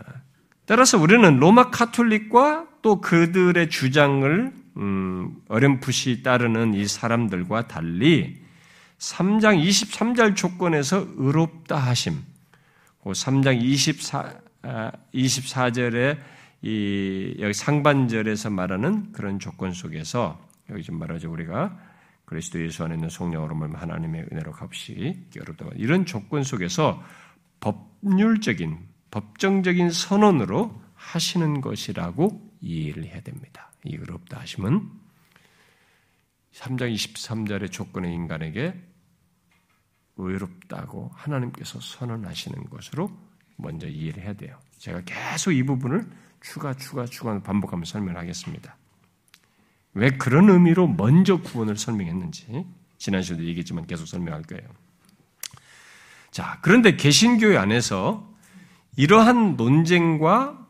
[0.66, 8.42] 따라서 우리는 로마 카톨릭과 또 그들의 주장을 음, 어렴풋이 따르는 이 사람들과 달리
[8.98, 12.20] 3장 23절 조건에서 의롭다 하심,
[13.04, 14.34] 3장 24,
[15.14, 16.20] 24절에
[16.62, 21.76] 이 여기 상반절에서 말하는 그런 조건 속에서 여기 좀 말하죠 우리가
[22.26, 25.66] 그리스도 예수 안에 있는 성령으로 하나님의 은혜로 값이 어렵다.
[25.76, 27.04] 이런 조건 속에서
[27.60, 28.78] 법률적인
[29.12, 33.72] 법정적인 선언으로 하시는 것이라고 이해를 해야 됩니다.
[33.84, 34.90] 이 의롭다 하심은
[36.54, 38.74] 3장 23절의 조건의 인간에게
[40.18, 43.12] 의롭다고 하나님께서 선언하시는 것으로
[43.58, 44.60] 먼저 이해를 해야 돼요.
[44.78, 46.10] 제가 계속 이 부분을
[46.42, 48.76] 추가, 추가, 추가 반복하면서 설명하겠습니다.
[49.94, 52.66] 왜 그런 의미로 먼저 구원을 설명했는지
[52.98, 54.68] 지난 시간에도 얘기했지만 계속 설명할 거예요.
[56.32, 58.31] 자, 그런데 개신교회 안에서
[58.98, 60.68] 이러한 논쟁과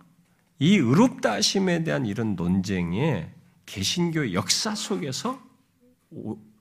[0.59, 3.31] 이 의롭다 하심에 대한 이런 논쟁에
[3.65, 5.41] 개신교 역사 속에서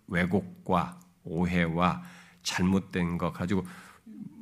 [0.07, 2.03] 왜곡과 오해와
[2.43, 3.65] 잘못된 것 가지고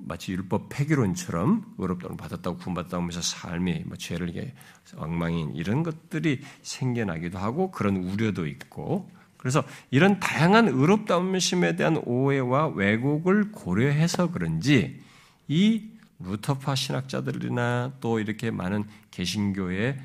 [0.08, 4.54] 마치 율법 폐기론처럼 의롭다고 받았다고 구원받았다고 하면서 삶이 뭐 죄를 이게
[4.96, 9.10] 엉망인 이런 것들이 생겨나기도 하고 그런 우려도 있고.
[9.36, 15.00] 그래서 이런 다양한 의롭다움심에 대한 오해와 왜곡을 고려해서 그런지
[15.46, 19.98] 이 루터파 신학자들이나 또 이렇게 많은 개신교의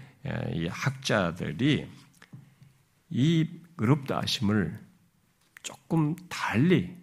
[0.69, 1.87] 학자들이
[3.09, 4.79] 이 의롭다 하심을
[5.63, 6.95] 조금 달리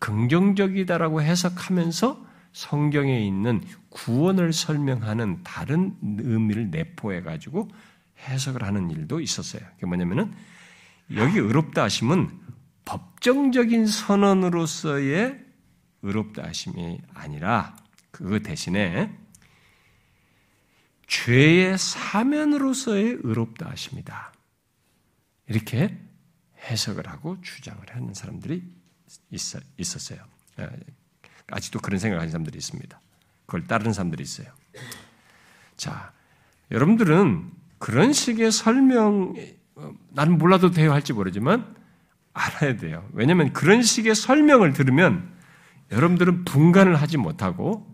[0.00, 7.70] 긍정적이다라고 해석하면서 성경에 있는 구원을 설명하는 다른 의미를 내포해 가지고
[8.18, 9.62] 해석을 하는 일도 있었어요.
[9.74, 10.32] 그게 뭐냐면은
[11.14, 12.28] 여기 의롭다 하심은
[12.84, 15.40] 법정적인 선언으로서의
[16.02, 17.76] 의롭다 하심이 아니라
[18.12, 19.12] 그 대신에
[21.08, 24.32] 죄의 사면으로서의 의롭다 하십니다.
[25.48, 25.98] 이렇게
[26.70, 28.62] 해석을 하고 주장을 하는 사람들이
[29.76, 30.20] 있었어요.
[30.60, 30.70] 예,
[31.48, 33.00] 아직도 그런 생각하는 사람들이 있습니다.
[33.46, 34.48] 그걸 따르는 사람들이 있어요.
[35.76, 36.12] 자,
[36.70, 39.34] 여러분들은 그런 식의 설명,
[39.74, 41.74] 어, 나는 몰라도 돼요 할지 모르지만
[42.32, 43.08] 알아야 돼요.
[43.12, 45.34] 왜냐하면 그런 식의 설명을 들으면
[45.90, 47.91] 여러분들은 분간을 하지 못하고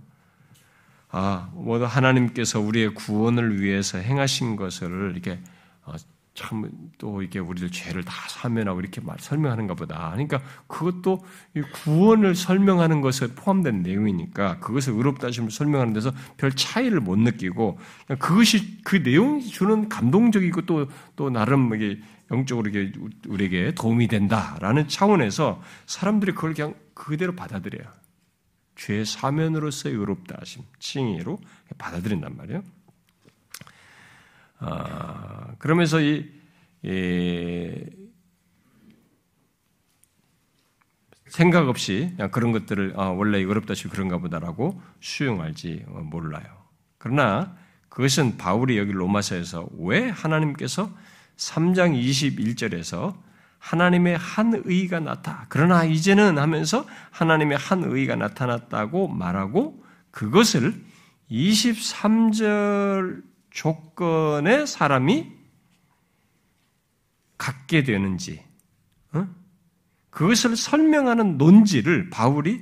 [1.11, 5.41] 아, 뭐 하나님께서 우리의 구원을 위해서 행하신 것을 이렇게
[5.85, 5.95] 어,
[6.39, 10.11] 참또 이게 우리들 죄를 다 사면하고 이렇게 말 설명하는가 보다.
[10.13, 11.25] 그러니까 그것도
[11.73, 17.79] 구원을 설명하는 것에 포함된 내용이니까 그것을 의롭다 하심을 설명하는 데서 별 차이를 못 느끼고
[18.21, 22.93] 그것이 그 내용이 주는 감동적이고 또또 나름 이게 영적으로 이게
[23.27, 27.89] 우리에게 도움이 된다라는 차원에서 사람들이 그걸 그냥 그대로 받아들여요.
[28.79, 31.39] 죄 사면으로서의 의롭다 하심, 칭의로
[31.77, 32.63] 받아들인단 말이에요.
[34.61, 36.31] 아, 그러면서 이,
[36.83, 37.85] 이
[41.27, 46.47] 생각 없이 그런 것들을 아, 원래 의롭다 시 그런가 보다라고 수용할지 몰라요.
[46.99, 47.57] 그러나
[47.89, 50.91] 그것은 바울이 여기 로마서에서 왜 하나님께서
[51.37, 53.17] 3장 21절에서
[53.59, 55.47] 하나님의 한 의가 나타.
[55.49, 60.83] 그러나 이제는 하면서 하나님의 한 의가 나타났다고 말하고 그것을
[61.31, 65.33] 23절 조건의 사람이
[67.37, 68.45] 갖게 되는지,
[69.13, 69.29] 어?
[70.11, 72.61] 그것을 설명하는 논지를 바울이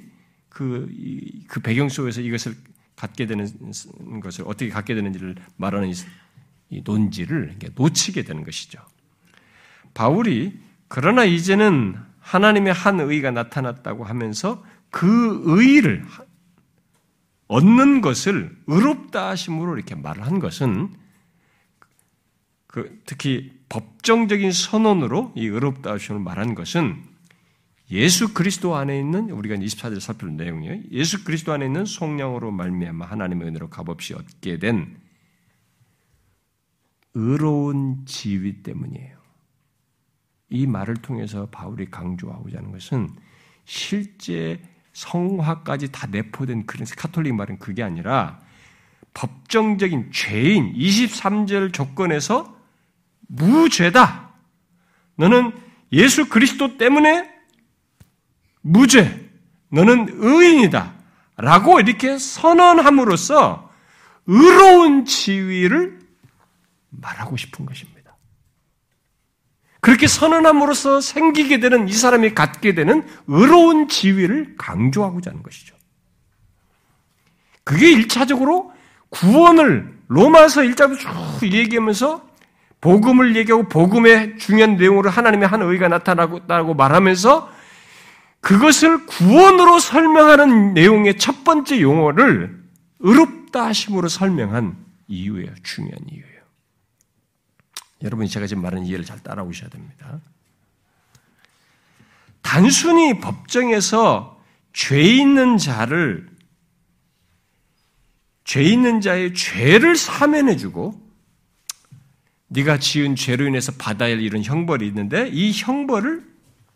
[0.48, 0.88] 그,
[1.48, 2.56] 그 배경 속에서 이것을
[2.94, 3.46] 갖게 되는
[4.20, 5.92] 것을 어떻게 갖게 되는지를 말하는
[6.70, 8.80] 이 논지를 놓치게 되는 것이죠.
[9.94, 16.04] 바울이 그러나 이제는 하나님의 한 의가 나타났다고 하면서 그 의를
[17.48, 20.92] 얻는 것을 의롭다 하심으로 이렇게 말한 것은
[22.66, 27.02] 그 특히 법정적인 선언으로 이 의롭다 하심을 말한 것은
[27.90, 30.82] 예수 그리스도 안에 있는 우리가 24절 살펴볼 내용이에요.
[30.90, 34.98] 예수 그리스도 안에 있는 속량으로 말미암아 하나님의 은혜로 값없이 얻게 된
[37.14, 39.15] 의로운 지위 때문이에요.
[40.48, 43.10] 이 말을 통해서 바울이 강조하고자 하는 것은
[43.64, 44.60] 실제
[44.92, 48.40] 성화까지 다 내포된 그런 카톨릭 말은 그게 아니라
[49.14, 52.56] 법정적인 죄인 23절 조건에서
[53.28, 54.30] 무죄다.
[55.16, 55.52] 너는
[55.92, 57.30] 예수 그리스도 때문에
[58.60, 59.30] 무죄.
[59.70, 60.94] 너는 의인이다.
[61.36, 63.70] 라고 이렇게 선언함으로써
[64.26, 65.98] 의로운 지위를
[66.90, 67.95] 말하고 싶은 것입니다.
[69.86, 75.76] 그렇게 선언함으로써 생기게 되는 이 사람이 갖게 되는 의로운 지위를 강조하고자 하는 것이죠.
[77.62, 78.72] 그게 1차적으로
[79.10, 82.28] 구원을 로마서 1장부터 쭉 얘기하면서
[82.80, 87.48] 복음을 얘기하고 복음의 중요한 내용으로 하나님의 한 의가 나타나고 말하면서
[88.40, 92.60] 그것을 구원으로 설명하는 내용의 첫 번째 용어를
[92.98, 95.52] 의롭다 하심으로 설명한 이유예요.
[95.62, 96.35] 중요한 이유예요.
[98.02, 100.20] 여러분이 제가 지금 말하는 이해를 잘 따라오셔야 됩니다.
[102.42, 104.40] 단순히 법정에서
[104.72, 106.28] 죄 있는 자를
[108.44, 111.04] 죄 있는 자의 죄를 사면해 주고
[112.48, 116.24] 네가 지은 죄로 인해서 받아야 할 이런 형벌이 있는데 이 형벌을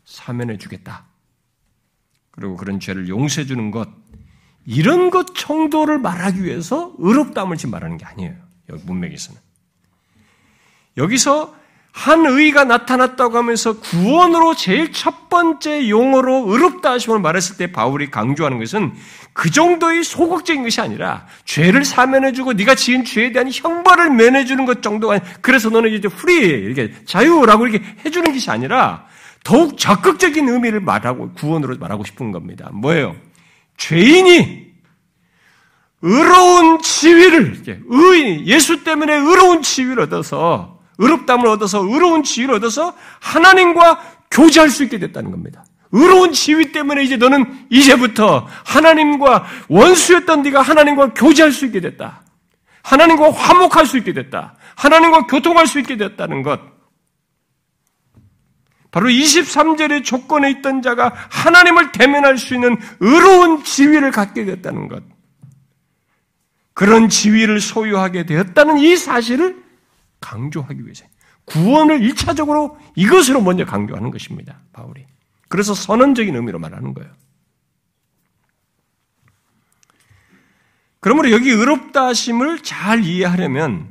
[0.04, 1.06] 사면해 주겠다.
[2.32, 3.88] 그리고 그런 죄를 용서해 주는 것
[4.66, 8.34] 이런 것 정도를 말하기 위해서 의롭다함을 지금 말하는 게 아니에요.
[8.70, 9.40] 여기 문맥에서는.
[10.96, 11.54] 여기서
[11.92, 18.58] 한 의가 나타났다고 하면서 구원으로 제일 첫 번째 용어로 의롭다 하심을 말했을 때 바울이 강조하는
[18.58, 18.92] 것은
[19.32, 25.20] 그 정도의 소극적인 것이 아니라 죄를 사면해주고 네가 지은 죄에 대한 형벌을 면해주는 것 정도가
[25.40, 29.06] 그래서 너는 이제 free 이렇게 자유라고 이렇게 해주는 것이 아니라
[29.42, 32.70] 더욱 적극적인 의미를 말하고 구원으로 말하고 싶은 겁니다.
[32.72, 33.16] 뭐예요?
[33.78, 34.70] 죄인이
[36.02, 44.00] 의로운 지위를 의 예수 때문에 의로운 지위를 얻어서 의롭다 함을 얻어서 의로운 지위를 얻어서 하나님과
[44.30, 45.64] 교제할 수 있게 됐다는 겁니다.
[45.92, 52.22] 의로운 지위 때문에 이제 너는 이제부터 하나님과 원수였던 네가 하나님과 교제할 수 있게 됐다.
[52.82, 54.54] 하나님과 화목할 수 있게 됐다.
[54.76, 56.60] 하나님과 교통할 수 있게 됐다는 것.
[58.90, 65.02] 바로 23절의 조건에 있던 자가 하나님을 대면할 수 있는 의로운 지위를 갖게 됐다는 것.
[66.74, 69.59] 그런 지위를 소유하게 되었다는 이 사실을
[70.20, 71.04] 강조하기 위해서
[71.44, 74.60] 구원을 1차적으로 이것으로 먼저 강조하는 것입니다.
[74.72, 75.06] 바울이.
[75.48, 77.10] 그래서 선언적인 의미로 말하는 거예요.
[81.00, 83.88] 그러므로 여기 의롭다 하심을 잘 이해하려면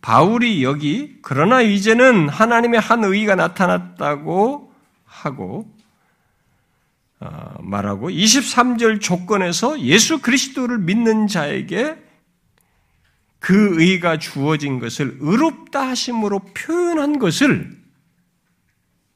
[0.00, 5.72] 바울이 여기 그러나 이제는 하나님의 한 의가 나타났다고 하고
[7.20, 11.96] 어, 말하고 23절 조건에서 예수 그리스도를 믿는 자에게
[13.42, 17.76] 그 의가 주어진 것을 의롭다 하심으로 표현한 것을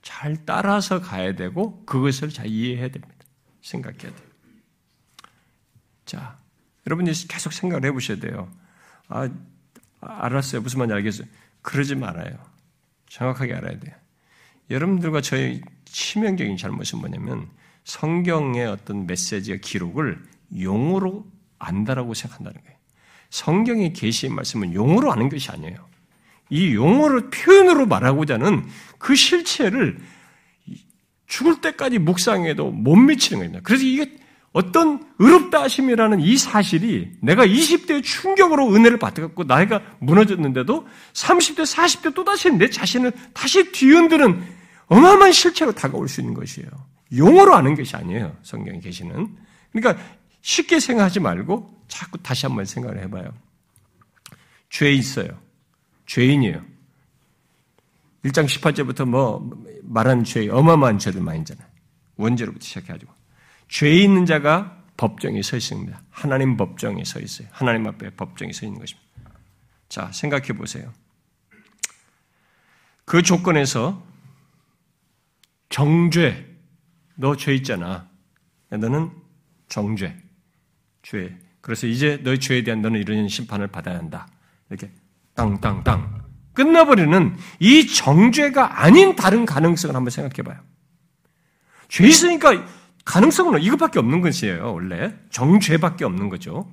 [0.03, 3.15] 잘 따라서 가야 되고 그것을 잘 이해해야 됩니다.
[3.63, 4.29] 생각해야 돼요.
[6.07, 6.41] 자,
[6.89, 8.53] 여러분이 계속 생각을 해보셔야 돼요.
[9.07, 9.31] 아,
[10.01, 10.61] 알았어요.
[10.61, 11.29] 무슨 말인지 알겠어요.
[11.63, 12.37] 그러지 말아요.
[13.09, 13.95] 정확하게 알아야 돼요.
[14.71, 17.49] 여러분들과 저의 치명적인 잘못은 뭐냐면
[17.85, 20.21] 성경의 어떤 메시지와 기록을
[20.61, 22.76] 용어로 안다라고 생각한다는 거예요.
[23.37, 25.77] 성경의 계시의 말씀은 용어로 아는 것이 아니에요.
[26.49, 28.65] 이 용어를 표현으로 말하고자 하는
[28.99, 29.99] 그 실체를
[31.27, 33.61] 죽을 때까지 묵상해도 못 미치는 겁니다.
[33.63, 34.17] 그래서 이게
[34.53, 42.51] 어떤 의롭다 하심이라는 이 사실이 내가 20대의 충격으로 은혜를 받아갖고 나이가 무너졌는데도 30대, 40대 또다시
[42.51, 44.43] 내 자신을 다시 뒤흔드는
[44.87, 46.71] 어마어마한 실체로 다가올 수 있는 것이에요.
[47.15, 48.35] 용어로 아는 것이 아니에요.
[48.43, 49.29] 성경에 계시는.
[49.73, 50.03] 그러니까
[50.41, 53.33] 쉽게 생각하지 말고 자꾸 다시 한번 생각을 해봐요.
[54.71, 55.29] 죄 있어요.
[56.07, 56.65] 죄인이에요.
[58.25, 59.49] 1장 18절부터 뭐
[59.83, 61.67] 말하는 죄, 어마어마한 죄들 많이 있잖아요.
[62.17, 63.13] 원죄로부터 시작해가지고.
[63.69, 66.03] 죄 있는 자가 법정에 서 있습니다.
[66.11, 67.49] 하나님 법정에 서 있어요.
[67.53, 69.07] 하나님 앞에 법정에 서 있는 것입니다.
[69.89, 70.93] 자, 생각해 보세요.
[73.05, 74.05] 그 조건에서
[75.69, 76.47] 정죄,
[77.15, 78.09] 너 죄 있잖아.
[78.71, 79.11] 너는
[79.69, 80.17] 정죄,
[81.03, 81.39] 죄.
[81.67, 84.29] 그래서 이제 너의 죄에 대한 너는 이런 심판을 받아야 한다.
[84.71, 84.89] 이렇게
[85.35, 90.63] 땅땅땅 끝나버리는 이 정죄가 아닌 다른 가능성을 한번 생각해 봐요.
[91.89, 92.65] 죄 있으니까
[93.05, 95.13] 가능성은 이것밖에 없는 것이에요, 원래.
[95.31, 96.73] 정죄밖에 없는 거죠.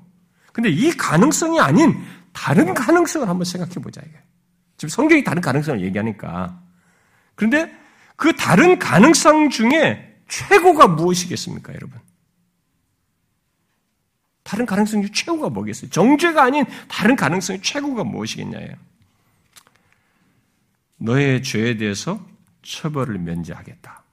[0.51, 1.99] 근데 이 가능성이 아닌
[2.31, 4.15] 다른 가능성을 한번 생각해 보자, 이게.
[4.77, 6.61] 지금 성경이 다른 가능성을 얘기하니까.
[7.33, 7.75] 그런데
[8.15, 11.99] 그 다른 가능성 중에 최고가 무엇이겠습니까, 여러분?
[14.43, 15.89] 다른 가능성 중 최고가 뭐겠어요?
[15.89, 18.75] 정죄가 아닌 다른 가능성의 최고가 무엇이겠냐예요.
[20.97, 22.25] 너의 죄에 대해서
[22.61, 24.03] 처벌을 면제하겠다.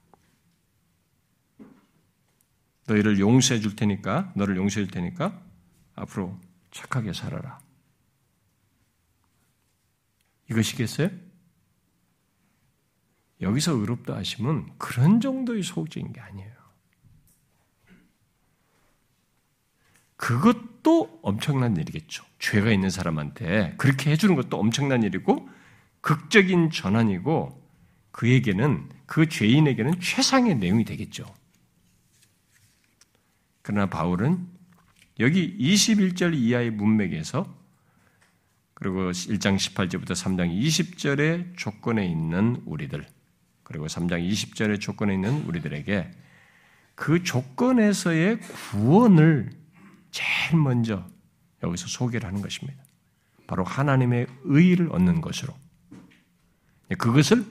[2.87, 5.39] 너희를 용서해 줄 테니까, 너를 용서해 줄 테니까
[5.95, 6.37] 앞으로
[6.71, 7.59] 착하게 살아라.
[10.49, 11.09] 이것이겠어요?
[13.41, 16.60] 여기서 의롭다 하시면 그런 정도의 소극적인 게 아니에요.
[20.21, 22.23] 그것도 엄청난 일이겠죠.
[22.37, 25.49] 죄가 있는 사람한테 그렇게 해주는 것도 엄청난 일이고
[26.01, 27.59] 극적인 전환이고
[28.11, 31.25] 그에게는 그 죄인에게는 최상의 내용이 되겠죠.
[33.63, 34.47] 그러나 바울은
[35.19, 37.51] 여기 21절 이하의 문맥에서
[38.75, 43.07] 그리고 1장 18절부터 3장 20절의 조건에 있는 우리들
[43.63, 46.11] 그리고 3장 20절의 조건에 있는 우리들에게
[46.93, 49.60] 그 조건에서의 구원을
[50.11, 51.07] 제일 먼저
[51.63, 52.83] 여기서 소개를 하는 것입니다.
[53.47, 55.53] 바로 하나님의 의를 얻는 것으로.
[56.97, 57.45] 그것을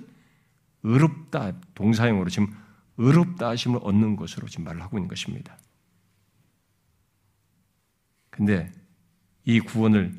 [0.82, 2.54] 의롭다 동사형으로 지금
[2.96, 5.56] 의롭다 하심을 얻는 것으로 지금 말을 하고 있는 것입니다.
[8.30, 8.72] 근데
[9.44, 10.18] 이 구원을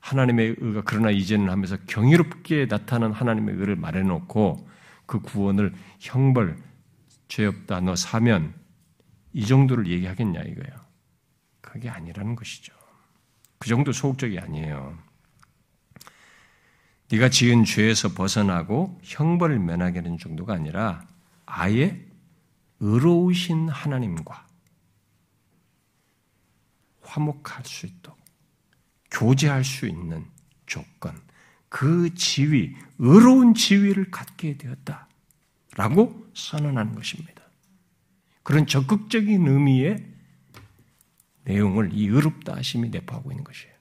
[0.00, 4.68] 하나님의 의가 그러나 이제는 하면서 경이롭게 나타난 하나님의 의를 말해놓고
[5.06, 6.56] 그 구원을 형벌,
[7.28, 8.54] 죄 없다, 너 사면
[9.32, 10.85] 이 정도를 얘기하겠냐 이거예요.
[11.76, 12.72] 그게 아니라는 것이죠.
[13.58, 14.98] 그 정도 소극적이 아니에요.
[17.12, 21.06] 네가 지은 죄에서 벗어나고 형벌을 면하게 하는 정도가 아니라
[21.44, 22.02] 아예
[22.80, 24.46] 의로우신 하나님과
[27.02, 28.18] 화목할 수 있도록
[29.10, 30.24] 교제할 수 있는
[30.64, 31.14] 조건,
[31.68, 35.08] 그 지위, 의로운 지위를 갖게 되었다
[35.76, 37.42] 라고 선언하는 것입니다.
[38.42, 40.15] 그런 적극적인 의미의
[41.46, 43.74] 내용을 이 의롭다 하심이 내포하고 있는 것이에요.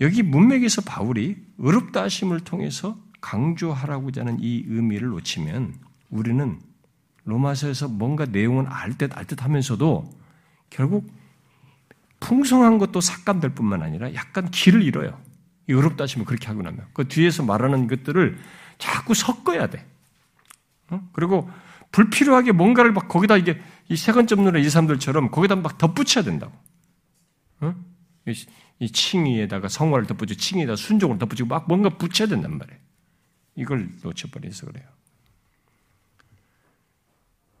[0.00, 5.74] 여기 문맥에서 바울이 의롭다 하심을 통해서 강조하라고자 하는 이 의미를 놓치면
[6.10, 6.60] 우리는
[7.24, 10.10] 로마서에서 뭔가 내용은 알듯 알듯 하면서도
[10.68, 11.10] 결국
[12.20, 15.18] 풍성한 것도 삭감될 뿐만 아니라 약간 길을 잃어요.
[15.68, 16.86] 의롭다 하시면 그렇게 하고 나면.
[16.92, 18.38] 그 뒤에서 말하는 것들을
[18.76, 19.86] 자꾸 섞어야 돼.
[20.90, 21.08] 어?
[21.12, 21.50] 그리고
[21.94, 26.52] 불필요하게 뭔가를 막 거기다 이게 이 세건점 누이 사람들처럼 거기다 막 덧붙여야 된다고.
[27.60, 27.72] 어?
[28.80, 32.80] 이 칭의에다가 성화를 덧붙이고 칭의에다 순종을 덧붙이고 막 뭔가 붙여야 된단 말이에요.
[33.54, 34.84] 이걸 놓쳐버려서 그래요.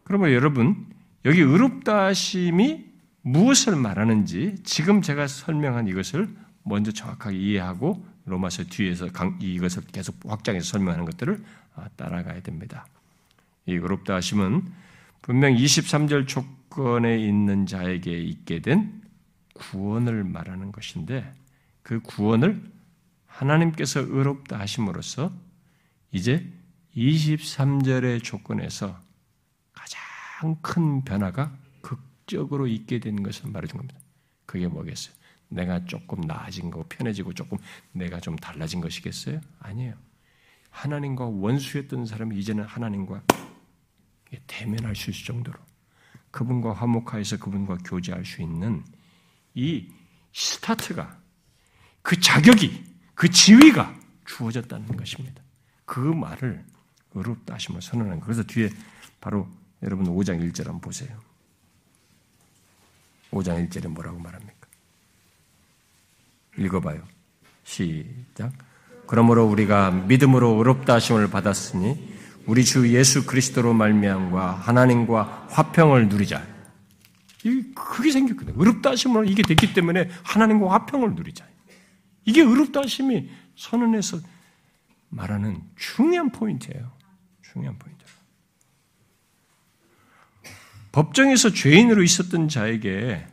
[0.02, 0.84] 그러면 여러분
[1.24, 6.28] 여기 의롭다 하심이 무엇을 말하는지 지금 제가 설명한 이것을
[6.64, 9.08] 먼저 정확하게 이해하고 로마서 뒤에서
[9.40, 11.40] 이것을 계속 확장해서 설명하는 것들을
[11.76, 12.86] 아, 따라가야 됩니다.
[13.66, 14.62] 이 의롭다 하심은
[15.22, 19.02] 분명 23절 조건에 있는 자에게 있게 된
[19.54, 21.32] 구원을 말하는 것인데
[21.82, 22.62] 그 구원을
[23.26, 25.32] 하나님께서 의롭다 하심으로써
[26.12, 26.46] 이제
[26.96, 28.98] 23절의 조건에서
[29.72, 33.98] 가장 큰 변화가 극적으로 있게 된 것을 말해준 겁니다.
[34.46, 35.14] 그게 뭐겠어요?
[35.48, 37.58] 내가 조금 나아진 거, 편해지고 조금
[37.92, 39.40] 내가 좀 달라진 것이겠어요?
[39.60, 39.94] 아니에요.
[40.70, 43.22] 하나님과 원수였던 사람이 이제는 하나님과
[44.46, 45.58] 대면할 수 있을 정도로
[46.30, 48.84] 그분과 화목하여서 그분과 교제할 수 있는
[49.54, 49.88] 이
[50.32, 51.18] 스타트가
[52.02, 53.94] 그 자격이 그 지위가
[54.26, 55.42] 주어졌다는 것입니다.
[55.84, 56.64] 그 말을
[57.14, 58.26] 의롭다 하심을 선언한 거.
[58.26, 58.68] 그래서 뒤에
[59.20, 59.48] 바로
[59.82, 61.16] 여러분 5장 1절 한번 보세요.
[63.30, 64.66] 5장 1절에 뭐라고 말합니까?
[66.58, 67.02] 읽어봐요.
[67.64, 68.52] 시작.
[69.06, 72.13] 그러므로 우리가 믿음으로 의롭다 하심을 받았으니
[72.46, 76.46] 우리 주 예수 그리스도로 말미암과 하나님과 화평을 누리자.
[77.44, 78.54] 이 그게 생겼거든요.
[78.58, 81.46] 의롭다 하심을 이게 됐기 때문에 하나님과 화평을 누리자.
[82.24, 84.18] 이게 의롭다 하심이 선언에서
[85.10, 86.90] 말하는 중요한 포인트예요.
[87.42, 88.04] 중요한 포인트.
[90.92, 93.26] 법정에서 죄인으로 있었던 자에게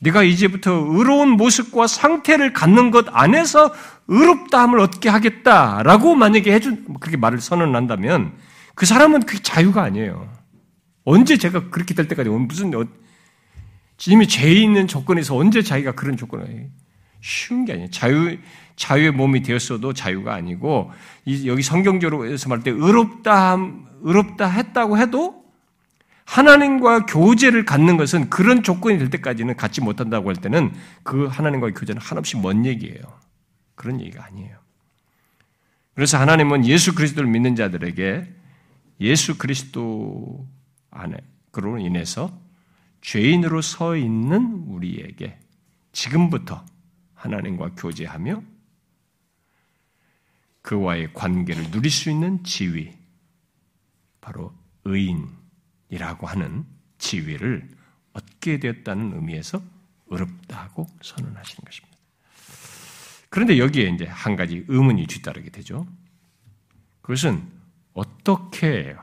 [0.00, 3.72] 네가 이제부터 의로운 모습과 상태를 갖는 것 안에서
[4.06, 8.32] 의롭다함을 얻게 하겠다라고 만약에 해준 그렇게 말을 선언한다면
[8.74, 10.32] 그 사람은 그게 자유가 아니에요.
[11.04, 12.84] 언제 제가 그렇게 될 때까지 무슨 어,
[14.06, 16.70] 이미 죄 있는 조건에서 언제 자기가 그런 조건을
[17.20, 17.90] 쉬운 게 아니에요.
[17.90, 18.38] 자유
[18.76, 20.92] 자유의 몸이 되었어도 자유가 아니고
[21.46, 23.58] 여기 성경적으로 말할 때 의롭다
[24.02, 25.37] 의롭다 했다고 해도
[26.28, 32.02] 하나님과 교제를 갖는 것은 그런 조건이 될 때까지는 갖지 못한다고 할 때는 그 하나님과의 교제는
[32.02, 33.00] 한없이 먼 얘기예요.
[33.74, 34.58] 그런 얘기가 아니에요.
[35.94, 38.30] 그래서 하나님은 예수 그리스도를 믿는 자들에게
[39.00, 40.46] 예수 그리스도
[40.90, 41.16] 안에
[41.50, 42.38] 그로 인해서
[43.00, 45.38] 죄인으로 서 있는 우리에게
[45.92, 46.62] 지금부터
[47.14, 48.42] 하나님과 교제하며
[50.60, 52.92] 그와의 관계를 누릴 수 있는 지위,
[54.20, 54.52] 바로
[54.84, 55.38] 의인
[55.90, 56.64] 이라고 하는
[56.98, 57.68] 지위를
[58.12, 59.62] 얻게 되었다는 의미에서
[60.10, 61.98] 어렵다고 선언하시는 것입니다.
[63.30, 65.86] 그런데 여기에 이제 한 가지 의문이 뒤따르게 되죠.
[67.02, 67.42] 그것은
[67.92, 68.96] 어떻게?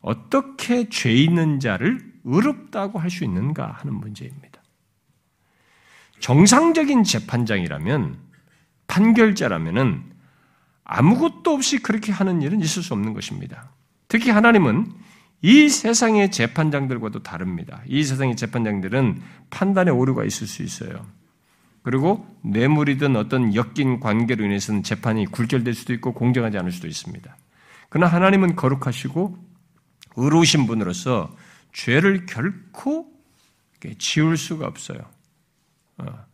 [0.00, 4.60] 어떻게 죄 있는 자를 의롭다고 할 수 있는가 하는 문제입니다.
[6.20, 8.18] 정상적인 재판장이라면
[8.86, 10.12] 판결자라면은
[10.84, 13.70] 아무것도 없이 그렇게 하는 일은 있을 수 없는 것입니다.
[14.08, 14.92] 특히 하나님은
[15.42, 17.82] 이 세상의 재판장들과도 다릅니다.
[17.86, 21.06] 이 세상의 재판장들은 판단에 오류가 있을 수 있어요.
[21.82, 27.36] 그리고 뇌물이든 어떤 엮인 관계로 인해서는 재판이 굴절될 수도 있고 공정하지 않을 수도 있습니다.
[27.88, 29.38] 그러나 하나님은 거룩하시고
[30.16, 31.34] 의로우신 분으로서
[31.72, 33.06] 죄를 결코
[33.98, 34.98] 지울 수가 없어요.
[35.98, 36.26] 어,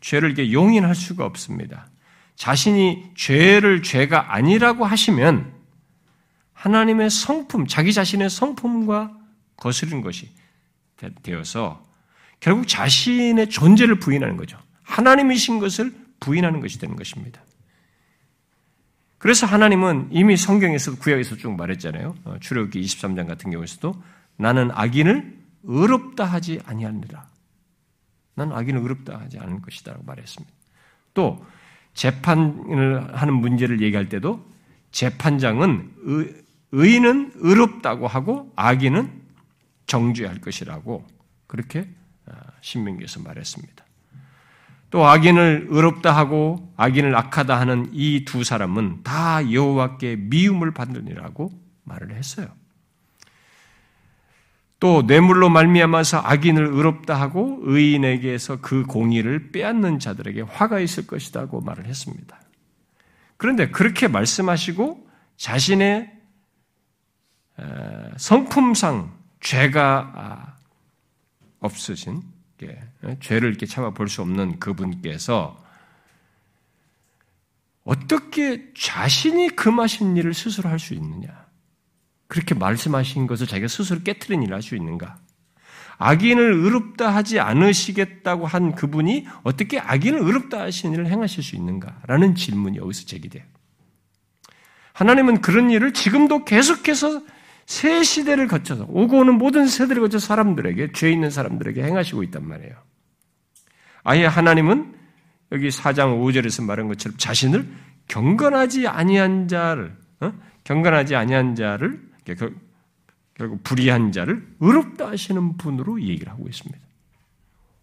[0.00, 1.88] 죄를 용인할 수가 없습니다.
[2.36, 5.55] 자신이 죄를 죄가 아니라고 하시면
[6.56, 9.16] 하나님의 성품, 자기 자신의 성품과
[9.56, 10.30] 거스른 것이
[11.22, 11.84] 되어서
[12.40, 14.58] 결국 자신의 존재를 부인하는 거죠.
[14.82, 17.42] 하나님이신 것을 부인하는 것이 되는 것입니다.
[19.18, 22.14] 그래서 하나님은 이미 성경에서 구약에서 쭉 말했잖아요.
[22.24, 24.02] 어, 출애굽기 23장 같은 경우에서도
[24.36, 27.28] 나는 악인을 의롭다 하지 아니하니라.
[28.34, 30.54] 난 악인을 의롭다 하지 않을 것이다라고 말했습니다.
[31.14, 31.44] 또
[31.94, 34.46] 재판을 하는 문제를 얘기할 때도
[34.90, 36.45] 재판장은 의,
[36.78, 39.10] 의인은 의롭다고 하고 악인은
[39.86, 41.06] 정죄할 것이라고
[41.46, 41.88] 그렇게
[42.26, 43.84] 아, 신명기에서 말했습니다.
[44.90, 51.50] 또 악인을 의롭다 하고 악인을 악하다 하는 이 두 사람은 다 여호와께 미움을 받느니라고
[51.84, 52.48] 말을 했어요.
[54.78, 61.86] 또 뇌물로 말미암아서 악인을 의롭다 하고 의인에게서 그 공의를 빼앗는 자들에게 화가 있을 것이다고 말을
[61.86, 62.38] 했습니다.
[63.38, 65.08] 그런데 그렇게 말씀하시고
[65.38, 66.15] 자신의
[68.16, 70.56] 성품상 죄가 아,
[71.60, 72.22] 없으신
[73.20, 75.62] 죄를 이렇게 참아 볼 수 없는 그분께서
[77.84, 81.46] 어떻게 자신이 금하신 일을 스스로 할 수 있느냐?
[82.28, 85.18] 그렇게 말씀하신 것을 자기가 스스로 깨뜨린 일을 할 수 있는가?
[85.98, 92.02] 악인을 의롭다 하지 않으시겠다고 한 그분이 어떻게 악인을 의롭다 하시는 일을 행하실 수 있는가?
[92.06, 93.44] 라는 질문이 여기서 제기돼요.
[94.92, 97.22] 하나님은 그런 일을 지금도 계속해서
[97.66, 102.74] 새 시대를 거쳐서 오고 오는 모든 세대를 거쳐 사람들에게 죄 있는 사람들에게 행하시고 있단 말이에요.
[104.04, 104.94] 아예 하나님은
[105.52, 107.66] 여기 4장 5절에서 말한 것처럼 자신을
[108.08, 110.32] 경건하지 아니한 자를 어?
[110.64, 112.00] 경건하지 아니한 자를
[113.34, 116.78] 결국 불의한 자를 의롭다 하시는 분으로 얘기를 하고 있습니다.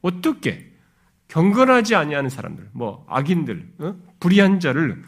[0.02, 0.72] 어떻게
[1.28, 3.96] 경건하지 아니하는 사람들, 뭐 악인들, 어?
[4.20, 5.04] 불의한 자를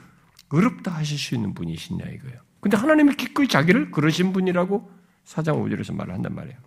[0.51, 2.44] 의롭다 하실 수 있는 분이시냐 이거예요.
[2.65, 4.91] 근데 하나님이 기꺼이 자기를 그러신 분이라고
[5.23, 6.57] 사장 5절에서 말을 한단 말이에요.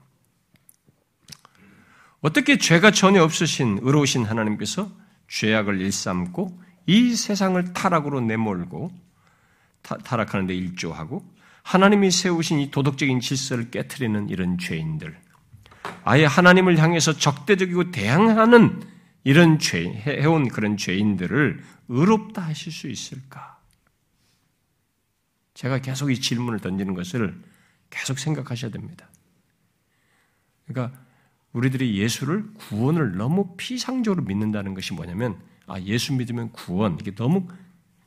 [2.21, 4.93] 어떻게 죄가 전혀 없으신 의로우신 하나님께서
[5.27, 8.93] 죄악을 일삼고 이 세상을 타락으로 내몰고
[9.83, 11.25] 타락하는 데 일조하고
[11.65, 15.19] 하나님이 세우신 이 도덕적인 질서를 깨뜨리는 이런 죄인들,
[16.05, 18.85] 아예 하나님을 향해서 적대적이고 대항하는
[19.25, 23.58] 이런 죄, 해온 그런 죄인들을 의롭다 하실 수 있을까?
[25.59, 27.37] 제가 계속 이 질문을 던지는 것을
[27.91, 29.09] 계속 생각하셔야 됩니다.
[30.65, 30.97] 그러니까
[31.53, 35.37] 우리들이 예수를 구원을 너무 피상적으로 믿는다는 것이 뭐냐면
[35.67, 37.49] 아 예수 믿으면 구원 이게 너무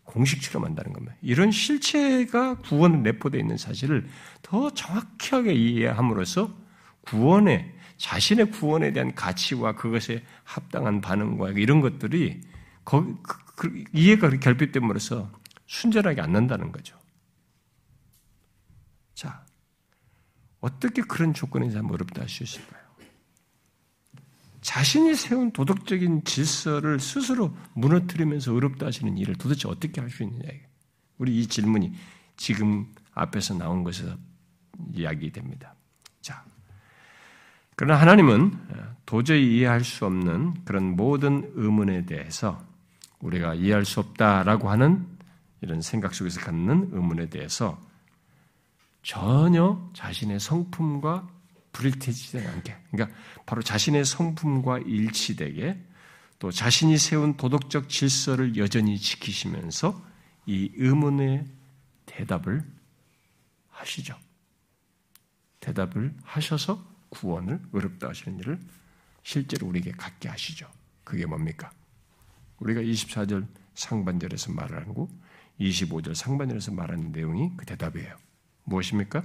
[0.05, 1.13] 공식처럼 한다는 겁니다.
[1.21, 4.07] 이런 실체가 구원 내포되어 있는 사실을
[4.41, 6.57] 더 정확하게 이해함으로써
[7.01, 12.39] 구원에 자신의 구원에 대한 가치와 그것에 합당한 반응과 이런 것들이
[12.85, 13.21] 그,
[13.57, 15.29] 그, 이해가 결핍됨으로써
[15.67, 17.01] 순전하게 안 난다는 거죠.
[19.21, 19.45] 자,
[20.61, 22.81] 어떻게 그런 조건이 참 어렵다 있을까요?
[24.61, 30.49] 자신이 세운 도덕적인 질서를 스스로 무너뜨리면서 어렵다 하시는 일을 도대체 어떻게 할 수 있느냐.
[31.17, 31.93] 우리 이 질문이
[32.37, 34.15] 지금 앞에서 나온 것에서
[34.93, 35.75] 이야기됩니다.
[36.21, 36.43] 자,
[37.75, 38.53] 그러나 하나님은
[39.05, 42.63] 도저히 이해할 수 없는 그런 모든 의문에 대해서
[43.19, 45.07] 우리가 이해할 수 없다라고 하는
[45.61, 47.79] 이런 생각 속에서 갖는 의문에 대해서
[49.01, 51.27] 전혀 자신의 성품과
[51.71, 55.81] 불일치되지 않게, 그러니까 바로 자신의 성품과 일치되게
[56.39, 60.03] 또 자신이 세운 도덕적 질서를 여전히 지키시면서
[60.45, 61.45] 이 의문의
[62.05, 62.65] 대답을
[63.69, 64.17] 하시죠.
[65.59, 68.59] 대답을 하셔서 구원을 어렵다 하시는 일을
[69.23, 70.67] 실제로 우리에게 갖게 하시죠.
[71.03, 71.71] 그게 뭡니까?
[72.59, 75.09] 우리가 24절 상반절에서 말하고
[75.59, 78.15] 25절 상반절에서 말하는 내용이 그 대답이에요.
[78.63, 79.23] 무엇입니까?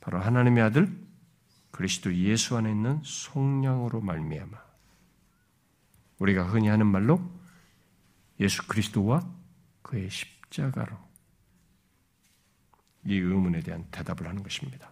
[0.00, 1.04] 바로 하나님의 아들
[1.70, 4.56] 그리스도 예수 안에 있는 속량으로 말미암아
[6.18, 7.20] 우리가 흔히 하는 말로
[8.40, 9.26] 예수 그리스도와
[9.82, 10.96] 그의 십자가로
[13.06, 14.90] 이 의문에 대한 대답을 하는 것입니다.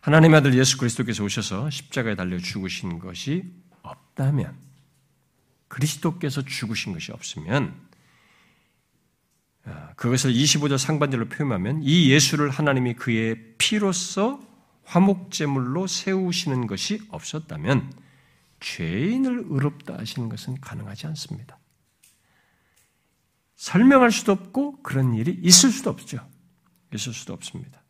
[0.00, 4.56] 하나님의 아들 예수 그리스도께서 오셔서 십자가에 달려 죽으신 것이 없다면
[5.68, 7.91] 그리스도께서 죽으신 것이 없으면 아,
[9.96, 14.40] 그것을 25절 상반절로 표현하면 이 예수를 하나님이 그의 피로써
[14.84, 17.92] 화목제물로 세우시는 것이 없었다면
[18.60, 21.58] 죄인을 의롭다 하시는 것은 가능하지 않습니다.
[23.56, 26.18] 설명할 수도 없고 그런 일이 있을 수도 없죠.
[26.92, 27.80] 있을 수도 없습니다.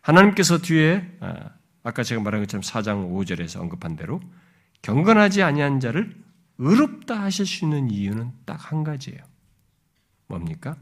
[0.00, 1.50] 하나님께서 뒤에 아,
[1.82, 4.20] 아까 제가 말한 것처럼 4장 5절에서 언급한 대로
[4.82, 6.16] 경건하지 아니한 자를
[6.58, 9.20] 의롭다 하실 수 있는 이유는 딱 한 가지예요.
[10.28, 10.76] 뭡니까?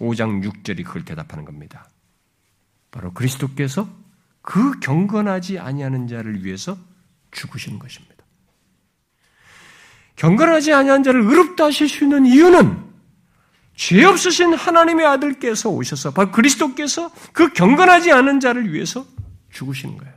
[0.00, 1.88] 5장 6절이 그걸 대답하는 겁니다.
[2.90, 3.88] 바로 그리스도께서
[4.42, 6.78] 그 경건하지 아니하는 자를 위해서
[7.32, 8.16] 죽으시는 것입니다.
[10.16, 12.84] 경건하지 아니한 자를 의롭다 하실 수 있는 이유는
[13.74, 19.06] 죄 없으신 하나님의 아들께서 오셔서 바로 그리스도께서 그 경건하지 않은 자를 위해서
[19.50, 20.14] 죽으시는 거예요.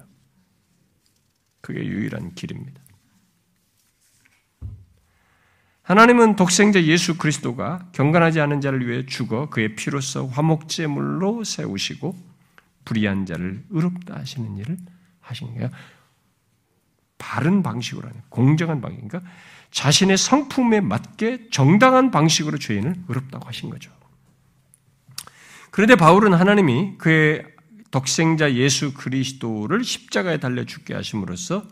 [1.60, 2.82] 그게 유일한 길입니다.
[5.90, 12.16] 하나님은 독생자 예수 그리스도가 경건하지 않은 자를 위해 죽어 그의 피로써 화목제물로 세우시고
[12.86, 14.78] 불의한 자를 의롭다 하시는 일을
[15.20, 15.72] 하신 거예요.
[17.18, 19.08] 바른 방식으로 하는 공정한 방식.
[19.08, 19.32] 그러니까
[19.72, 23.92] 자신의 성품에 맞게 정당한 방식으로 죄인을 의롭다고 하신 거죠.
[25.72, 27.44] 그런데 바울은 하나님이 그의
[27.90, 31.68] 독생자 예수 그리스도를 십자가에 달려 죽게 하심으로써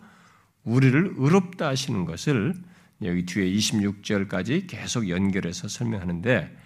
[0.63, 2.55] 우리를 의롭다 하시는 것을
[3.03, 6.57] 여기 뒤에 26절까지 계속 연결해서 설명하는데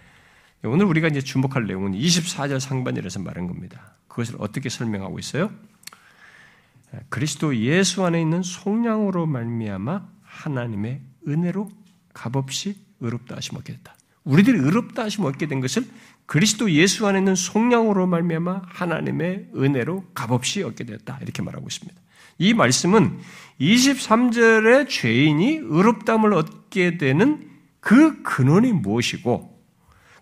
[0.64, 3.96] 오늘 우리가 이제 주목할 내용은 24절 상반절에서 말한 겁니다.
[4.08, 5.50] 그것을 어떻게 설명하고 있어요?
[7.08, 11.70] 그리스도 예수 안에 있는 속량으로 말미암아 하나님의 은혜로
[12.12, 13.96] 값없이 의롭다 하심 얻게 됐다.
[14.24, 15.84] 우리들이 의롭다 하심 얻게 된 것을
[16.26, 21.18] 그리스도 예수 안에 있는 속량으로 말미암아 하나님의 은혜로 값없이 얻게 됐다.
[21.22, 22.00] 이렇게 말하고 있습니다.
[22.42, 23.20] 이 말씀은
[23.60, 29.62] 23절의 죄인이 의롭담을 얻게 되는 그 근원이 무엇이고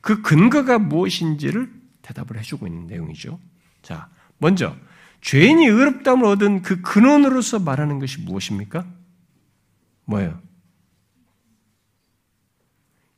[0.02, 1.70] 그 근거가 무엇인지를
[2.02, 3.40] 대답을 해주고 있는 내용이죠.
[3.80, 4.76] 자, 먼저
[5.22, 8.84] 죄인이 의롭담을 얻은 그 근원으로서 말하는 것이 무엇입니까?
[10.04, 10.38] 뭐예요?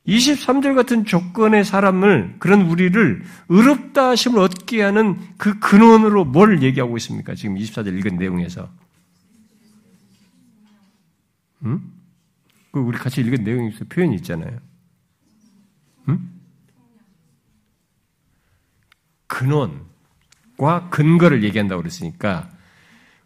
[0.07, 7.35] 23절 같은 조건의 사람을, 그런 우리를 의롭다 하심을 얻게 하는 그 근원으로 뭘 얘기하고 있습니까?
[7.35, 8.69] 지금 24절 읽은 내용에서.
[11.65, 11.93] 음?
[12.71, 14.59] 그 우리 같이 읽은 내용에 서 표현이 있잖아요.
[16.09, 16.41] 음?
[19.27, 22.49] 근원과 근거를 얘기한다고 그랬으니까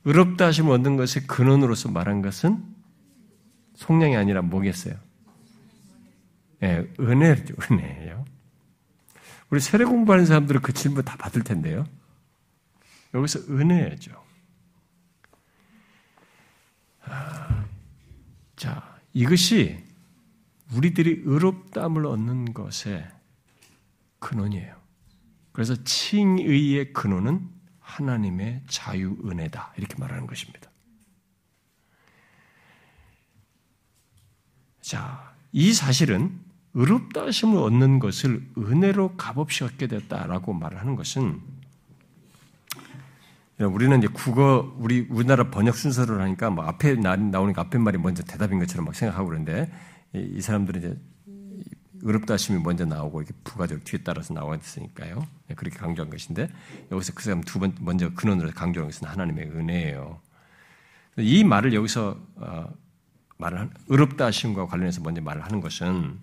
[0.05, 2.63] 의롭다 하심을 얻는 것의 근원으로서 말한 것은
[3.75, 4.95] 속량이 아니라 뭐겠어요?
[6.63, 8.25] 예, 은혜죠, 은혜예요.
[9.49, 11.85] 우리 세례 공부하는 사람들은 그 질문 다 받을 텐데요.
[13.13, 14.11] 여기서 은혜죠.
[17.03, 17.46] 아,
[18.57, 19.83] 자, 이것이
[20.73, 23.07] 우리들이 의롭다함을 얻는 것의
[24.19, 24.75] 근원이에요.
[25.53, 27.49] 그래서 칭의의 근원은
[27.79, 29.73] 하나님의 자유 은혜다.
[29.77, 30.69] 이렇게 말하는 것입니다.
[34.81, 36.39] 자, 이 사실은
[36.73, 41.41] 의롭다 하심을 얻는 것을 은혜로 값없이 얻게 됐다라고 말하는 것은
[43.59, 48.59] 우리는 이제 국어 우리 우리나라 번역 순서를 하니까 뭐 앞에 나오니까 앞에 말이 먼저 대답인
[48.59, 49.71] 것처럼 막 생각하고 그러는데
[50.13, 50.99] 이, 사람들은 이제
[52.01, 55.25] 의롭다 하심이 먼저 나오고 이렇게 부가적 뒤에 따라서 나왔으니까요.
[55.47, 56.49] 네, 그렇게 강조한 것인데
[56.91, 60.21] 여기서 그 사람 두 번 먼저 근원으로 강조한 것은 하나님의 은혜예요.
[61.17, 62.69] 이 말을 여기서 어,
[63.37, 66.19] 말을 의롭다 하심과 관련해서 먼저 말을 하는 것은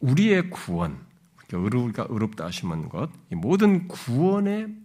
[0.00, 0.98] 우리의 구원,
[1.52, 4.83] 의롭가 의롭다 하심은 것, 이 모든 구원의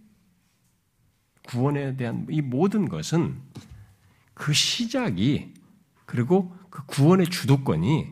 [1.50, 3.36] 구원에 대한 이 모든 것은
[4.34, 5.52] 그 시작이
[6.06, 8.06] 그리고 그 구원의 주도권이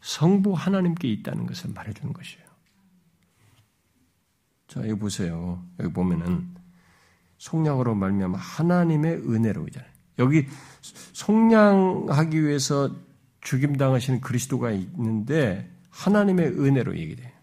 [0.00, 2.44] 성부 하나님께 있다는 것을 말해주는 것이에요.
[4.68, 5.62] 자, 여기 보세요.
[5.78, 6.54] 여기 보면은
[7.36, 9.90] 속량으로 말미암아 하나님의 은혜로잖아요.
[10.20, 10.46] 여기
[11.12, 12.94] 속량하기 위해서
[13.42, 17.33] 죽임 당하시는 그리스도가 있는데 하나님의 은혜로 얘기돼요.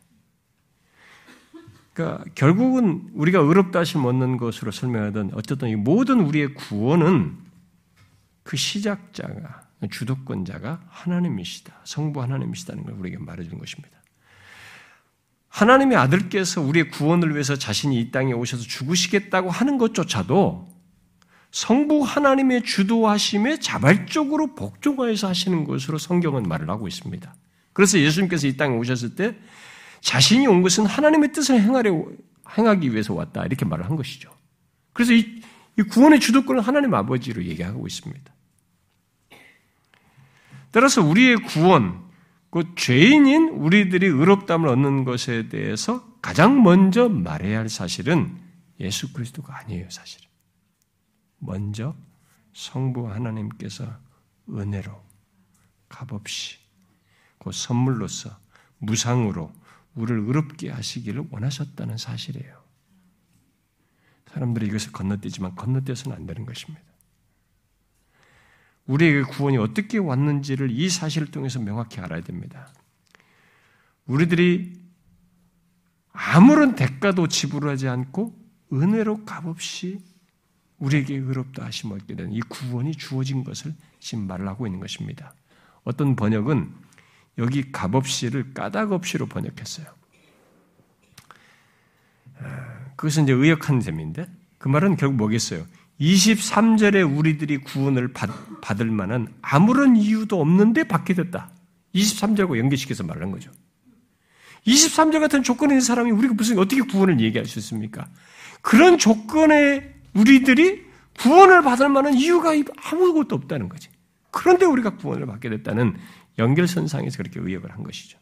[2.02, 7.38] 그러니까 결국은 우리가 의롭다 하심 얻는 것으로 설명하던 어쨌든 이 모든 우리의 구원은
[8.44, 11.74] 그 시작자가 주도권자가 하나님이시다.
[11.84, 13.98] 성부 하나님이시다는 걸 우리에게 말해주는 것입니다.
[15.50, 20.70] 하나님의 아들께서 우리의 구원을 위해서 자신이 이 땅에 오셔서 죽으시겠다고 하는 것조차도
[21.52, 27.36] 성부 하나님의 주도하심에 자발적으로 복종하여서 하시는 것으로 성경은 말을 하고 있습니다.
[27.74, 29.36] 그래서 예수님께서 이 땅에 오셨을 때
[30.02, 32.06] 자신이 온 것은 하나님의 뜻을 행하려,
[32.58, 33.46] 행하기 위해서 왔다.
[33.46, 34.32] 이렇게 말을 한 것이죠.
[34.94, 35.42] 그래서 이,
[35.78, 38.34] 이 구원의 주도권을 하나님 아버지로 얘기하고 있습니다.
[40.72, 42.10] 따라서 우리의 구원,
[42.50, 48.38] 그 죄인인 우리들이 의롭담을 얻는 것에 대해서 가장 먼저 말해야 할 사실은
[48.80, 50.28] 예수 그리스도가 아니에요, 사실은.
[51.40, 51.96] 먼저
[52.54, 53.86] 성부 하나님께서
[54.50, 54.92] 은혜로
[55.88, 56.58] 값없이
[57.40, 58.30] 그 선물로서
[58.80, 59.52] 무상으로
[59.96, 62.62] 우리를 의롭게 하시기를 원하셨다는 사실이에요.
[64.32, 66.82] 사람들이 이것을 건너뛰지만 건너뛰어서는 안 되는 것입니다.
[68.86, 72.74] 우리에게 구원이 어떻게 왔는지를 이 사실을 통해서 명확히 알아야 됩니다.
[74.06, 74.82] 우리들이
[76.12, 78.38] 아무런 대가도 지불하지 않고
[78.74, 80.00] 은혜로 값없이
[80.78, 85.34] 우리에게 의롭다 하심 얻게 되는 이 구원이 주어진 것을 지금 말을 하고 있는 것입니다.
[85.84, 86.74] 어떤 번역은
[87.42, 89.88] 여기 값없이를 까닭없이로 번역했어요.
[92.96, 94.28] 그것은 이제 의역한 셈인데
[94.58, 95.66] 그 말은 결국 뭐겠어요?
[96.00, 98.30] 23절에 우리들이 구원을 받,
[98.62, 101.52] 받을 만한 아무런 이유도 없는데 받게 됐다.
[101.94, 103.52] 23절과 연계시켜서 말하는 거죠.
[104.66, 108.08] 23절 같은 조건에 있는 사람이 우리가 무슨 어떻게 구원을 얘기할 수 있습니까?
[108.62, 110.86] 그런 조건에 우리들이
[111.20, 112.52] 구원을 받을 만한 이유가
[112.84, 113.90] 아무것도 없다는 거지.
[114.32, 115.98] 그런데 우리가 구원을 받게 됐다는
[116.42, 118.20] 연결선상에서 그렇게 의역을 한 것이죠.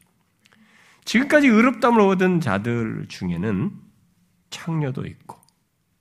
[1.05, 3.72] 지금까지 의롭담을 얻은 자들 중에는
[4.49, 5.39] 창녀도 있고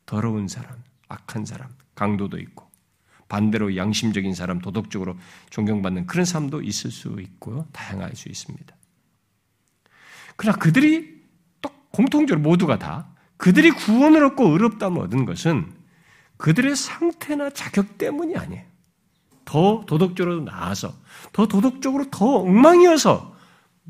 [0.05, 2.69] 더러운 사람, 악한 사람, 강도도 있고
[3.29, 5.17] 반대로 양심적인 사람, 도덕적으로
[5.51, 8.75] 존경받는 그런 사람도 있을 수 있고 다양할 수 있습니다.
[10.37, 11.23] 그러나 그들이
[11.61, 15.73] 또 공통적으로 모두가 다 그들이 구원을 얻고 의롭담을 얻은 것은
[16.39, 18.68] 그들의 상태나 자격 때문이 아니에요.
[19.49, 20.95] 더 도덕적으로 나아서,
[21.33, 23.35] 더 도덕적으로 더 엉망이어서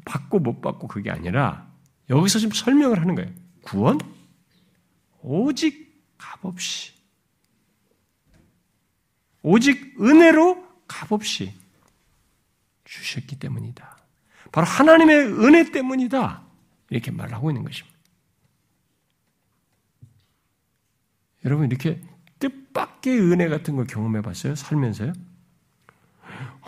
[0.05, 1.69] 받고 못 받고 그게 아니라
[2.09, 3.29] 여기서 지금 설명을 하는 거예요.
[3.63, 3.99] 구원?
[5.21, 6.93] 오직 값없이
[9.43, 11.53] 오직 은혜로 값없이
[12.85, 13.99] 주셨기 때문이다.
[14.53, 16.41] 바로 하나님의 은혜 때문이다.
[16.91, 17.99] 이렇게 말을 하고 있는 것입니다.
[21.45, 22.01] 여러분 이렇게
[22.39, 24.55] 뜻밖의 은혜 같은 걸 경험해 봤어요?
[24.55, 25.13] 살면서요?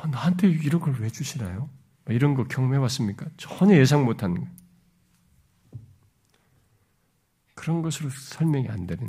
[0.02, 1.68] 어, 나한테 이런 걸 왜 주시나요?
[2.08, 3.26] 이런 거 경험해 봤습니까?
[3.36, 4.50] 전혀 예상 못한
[7.54, 9.08] 그런 것으로 설명이 안 되는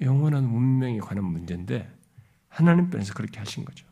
[0.00, 1.90] 영원한 운명에 관한 문제인데
[2.48, 3.86] 하나님 편에서 그렇게 하신 거죠.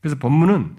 [0.00, 0.76] 그래서 본문은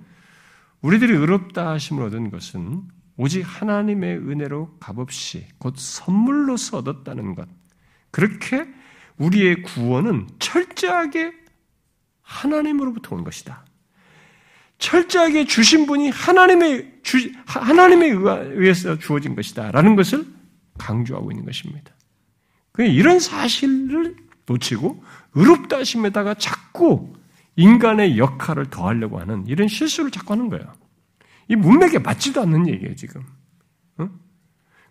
[0.81, 2.87] 우리들이 의롭다 하심을 얻은 것은
[3.17, 7.47] 오직 하나님의 은혜로 값없이 곧 선물로서 얻었다는 것.
[8.11, 8.67] 그렇게
[9.17, 11.33] 우리의 구원은 철저하게
[12.21, 13.65] 하나님으로부터 온 것이다.
[14.83, 20.25] 철저하게 주신 분이 하나님의 주, 하나님에 의해서 주어진 것이다라는 것을
[20.77, 21.93] 강조하고 있는 것입니다.
[22.79, 25.01] 이런 사실을 놓치고
[25.35, 27.13] 의롭다 하심에다가 자꾸
[27.55, 30.73] 인간의 역할을 더하려고 하는 이런 실수를 자꾸 하는 거예요.
[31.47, 33.23] 이 문맥에 맞지도 않는 얘기예요, 지금.
[33.99, 34.09] 어?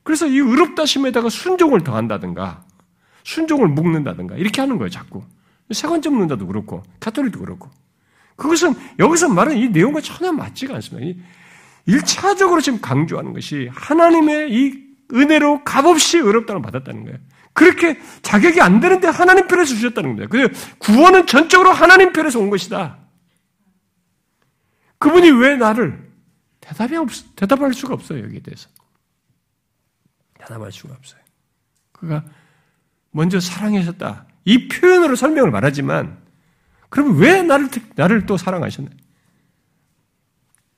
[0.05, 2.64] 그래서 이 의롭다 심에다가 순종을 더한다든가,
[3.24, 5.22] 순종을 묶는다든가, 이렇게 하는 거예요, 자꾸.
[5.70, 7.70] 세관점 넣는다도 그렇고, 가톨릭도 그렇고.
[8.37, 11.22] 그것은 여기서 말하는 이 내용과 전혀 맞지가 않습니다.
[11.87, 17.18] 일차적으로 지금 강조하는 것이 하나님의 이 은혜로 값없이 의롭다는 받았다는 거예요.
[17.53, 20.28] 그렇게 자격이 안 되는데 하나님 편에서 주셨다는 거예요.
[20.28, 22.99] 그 구원은 전적으로 하나님 편에서 온 것이다.
[24.99, 26.11] 그분이 왜 나를
[26.61, 28.68] 대답이 없, 대답할 수가 없어요, 여기에 대해서.
[30.39, 31.20] 대답할 수가 없어요.
[31.91, 32.24] 그가
[33.11, 34.26] 먼저 사랑하셨다.
[34.45, 36.22] 이 표현으로 설명을 말하지만,
[36.93, 38.90] 그러면 왜 나를, 나를 또 사랑하셨나?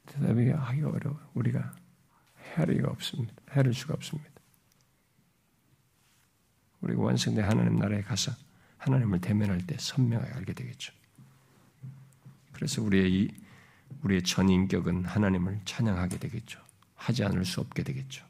[0.07, 1.19] 대답이 하기 어려워.
[1.35, 1.75] 우리가
[2.39, 3.35] 헤아리가 없습니다.
[3.51, 4.31] 헤아릴 수가 없습니다.
[6.83, 8.31] 우리가 완성된 하나님 나라에 가서
[8.79, 10.93] 하나님을 대면할 때 선명하게 알게 되겠죠.
[12.53, 13.35] 그래서 우리의 이
[14.05, 16.61] 우리의 전 인격은 하나님을 찬양하게 되겠죠.
[16.95, 18.25] 하지 않을 수 없게 되겠죠.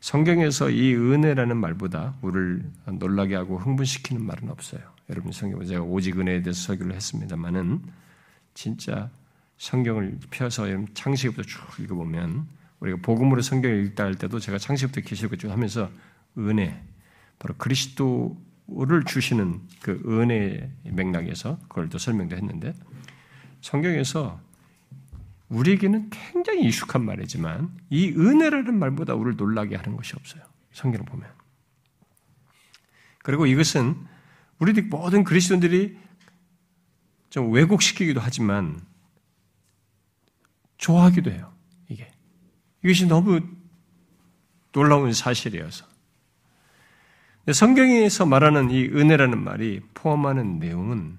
[0.00, 4.95] 성경에서 이 은혜라는 말보다 우리를 놀라게 하고 흥분시키는 말은 없어요.
[5.08, 7.82] 여러분 성경 제가 오직 은혜에 대해서 설교를 했습니다만은
[8.54, 9.10] 진짜
[9.58, 12.46] 성경을 펴서 창세기부터 쭉 읽어보면
[12.80, 15.90] 우리가 복음으로 성경을 읽다 할 때도 제가 창세기부터 계시록 쭉 하면서
[16.38, 16.82] 은혜
[17.38, 22.74] 바로 그리스도를 주시는 그 은혜의 맥락에서 그걸 또 설명도 했는데
[23.60, 24.40] 성경에서
[25.48, 30.42] 우리에게는 굉장히 익숙한 말이지만 이 은혜라는 말보다 우리를 놀라게 하는 것이 없어요.
[30.72, 31.28] 성경을 보면.
[33.22, 33.96] 그리고 이것은
[34.58, 35.98] 우리들 모든 그리스도인들이
[37.30, 38.80] 좀 왜곡시키기도 하지만
[40.78, 41.52] 좋아하기도 해요.
[41.88, 42.10] 이게.
[42.82, 43.40] 이것이 너무
[44.72, 45.86] 놀라운 사실이어서.
[47.52, 51.18] 성경에서 말하는 이 은혜라는 말이 포함하는 내용은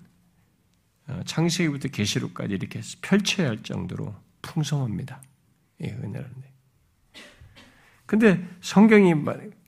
[1.08, 5.22] 어, 창세기부터 계시록까지 이렇게 펼쳐야 할 정도로 풍성합니다.
[5.82, 6.54] 이 은혜라는 데.
[8.06, 9.14] 근데 성경이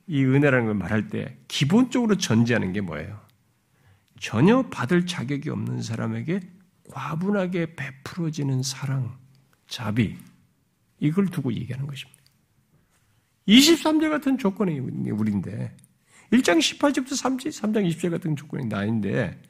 [0.07, 3.28] 이 은혜라는 걸 말할 때 기본적으로 전제하는 게 뭐예요?
[4.20, 6.41] 전혀 받을 자격이 없는 사람에게
[6.91, 9.17] 과분하게 베풀어지는 사랑,
[9.67, 10.17] 자비,
[10.99, 12.20] 이걸 두고 얘기하는 것입니다.
[13.47, 15.76] 23절 같은 조건이 우리인데,
[16.32, 19.41] 1장 18절부터 3장 20절 같은 조건이 나인데,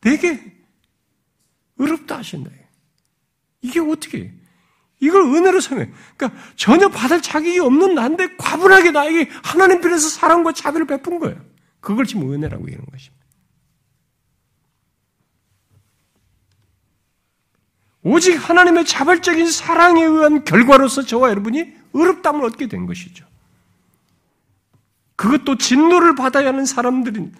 [0.00, 0.56] 되게
[1.78, 2.50] 어렵다 하신다.
[3.62, 4.32] 이게 어떻게,
[5.00, 5.90] 이걸 은혜로 생각해.
[6.16, 11.38] 그러니까 전혀 받을 자격이 없는 나인데 과분하게 나에게 하나님 편에서 사랑과 자비를 베푼 거예요.
[11.80, 13.15] 그걸 지금 은혜라고 얘기하는 것입니다.
[18.08, 23.26] 오직 하나님의 자발적인 사랑에 의한 결과로서 저와 여러분이 의롭담을 얻게 된 것이죠.
[25.16, 27.34] 그것도 진노를 받아야 하는 사람들인데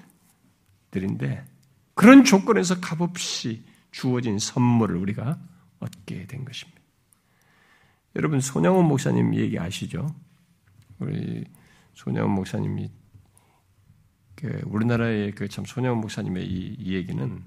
[1.94, 3.62] 그런 조건에서 값없이
[3.92, 5.38] 주어진 선물을 우리가
[5.78, 6.80] 얻게 된 것입니다.
[8.16, 10.12] 여러분 손양원 목사님 얘기 아시죠?
[10.98, 11.44] 우리
[11.94, 12.90] 손양원 목사님이
[14.34, 17.40] 그 우리나라의 그 참 손양원 목사님의 이, 이 얘기는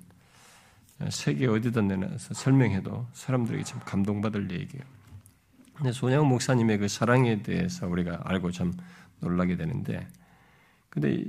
[1.09, 4.83] 세계 어디다 내놔서 설명해도 사람들에게 참 감동받을 얘기예요.
[5.73, 8.73] 근데 손양 목사님의 그 사랑에 대해서 우리가 알고 참
[9.21, 10.05] 놀라게 되는데,
[10.89, 11.23] 근데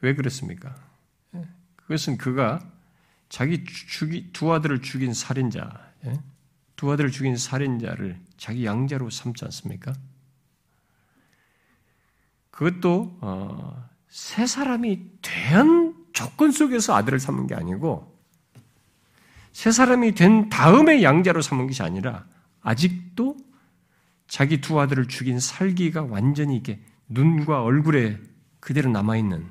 [0.00, 0.74] 왜 그렇습니까?
[1.34, 1.46] 예?
[1.76, 2.66] 그것은 그가
[3.28, 6.18] 자기 죽이, 두 아들을 죽인 살인자, 예?
[6.76, 9.92] 두 아들을 죽인 살인자를 자기 양자로 삼지 않습니까?
[12.50, 18.09] 그것도 어, 세 사람이 된 조건 속에서 아들을 삼은 게 아니고
[19.52, 22.26] 세 사람이 된 다음에 양자로 삼은 것이 아니라
[22.60, 23.36] 아직도
[24.28, 28.20] 자기 두 아들을 죽인 살기가 완전히 이게 눈과 얼굴에
[28.60, 29.48] 그대로 남아있는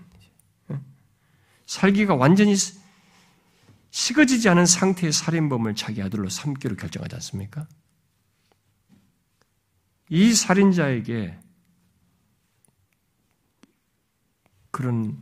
[1.65, 2.55] 살기가 완전히
[3.91, 7.67] 식어지지 않은 상태의 살인범을 자기 아들로 삼기로 결정하지 않습니까?
[10.09, 11.37] 이 살인자에게
[14.71, 15.19] 그런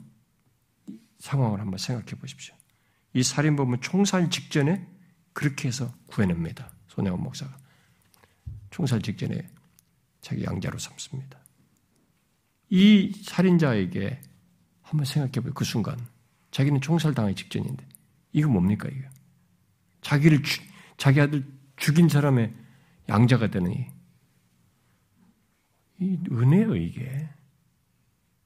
[1.19, 2.56] 상황을 한번 생각해 보십시오.
[3.13, 4.85] 이 살인범은 총살 직전에
[5.33, 6.71] 그렇게 해서 구해냅니다.
[6.87, 7.57] 손혜원 목사가.
[8.69, 9.47] 총살 직전에
[10.21, 11.39] 자기 양자로 삼습니다.
[12.69, 14.19] 이 살인자에게
[14.81, 15.53] 한번 생각해 보요.
[15.53, 15.97] 그 순간.
[16.51, 17.87] 자기는 총살 당하기 직전인데.
[18.33, 19.07] 이거 뭡니까, 이거?
[20.01, 20.61] 자기를, 주,
[20.97, 21.45] 자기 아들
[21.75, 22.53] 죽인 사람의
[23.09, 23.85] 양자가 되는 이,
[25.99, 27.29] 이 은혜요, 이게.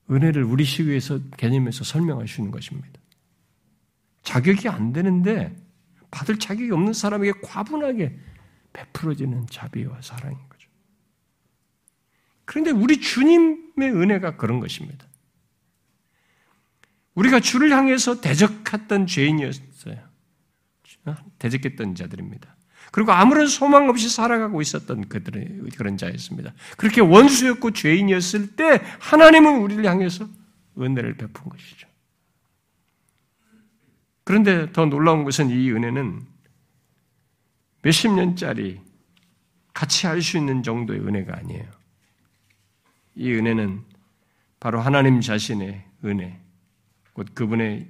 [0.09, 1.83] 은혜를 우리 시위에서 개념에서
[2.41, 3.00] 있는 것입니다.
[4.23, 5.55] 자격이 안 되는데
[6.11, 8.17] 받을 자격이 없는 사람에게 과분하게
[8.73, 10.69] 베풀어지는 자비와 사랑인 거죠.
[12.45, 15.05] 그런데 우리 주님의 은혜가 그런 것입니다.
[17.15, 20.11] 우리가 주를 향해서 대적했던 죄인이었어요.
[21.39, 22.55] 대적했던 자들입니다.
[22.91, 26.53] 그리고 아무런 소망 없이 살아가고 있었던 그들의 그런 자였습니다.
[26.77, 30.27] 그렇게 원수였고 죄인이었을 때 하나님은 우리를 향해서
[30.77, 31.87] 은혜를 베푼 것이죠.
[34.31, 36.25] 그런데 더 놀라운 것은 이 은혜는
[37.81, 38.79] 몇십 년짜리
[39.73, 41.69] 같이 할 수 있는 정도의 은혜가 아니에요.
[43.15, 43.83] 이 은혜는
[44.61, 46.39] 바로 하나님 자신의 은혜,
[47.11, 47.89] 곧 그분의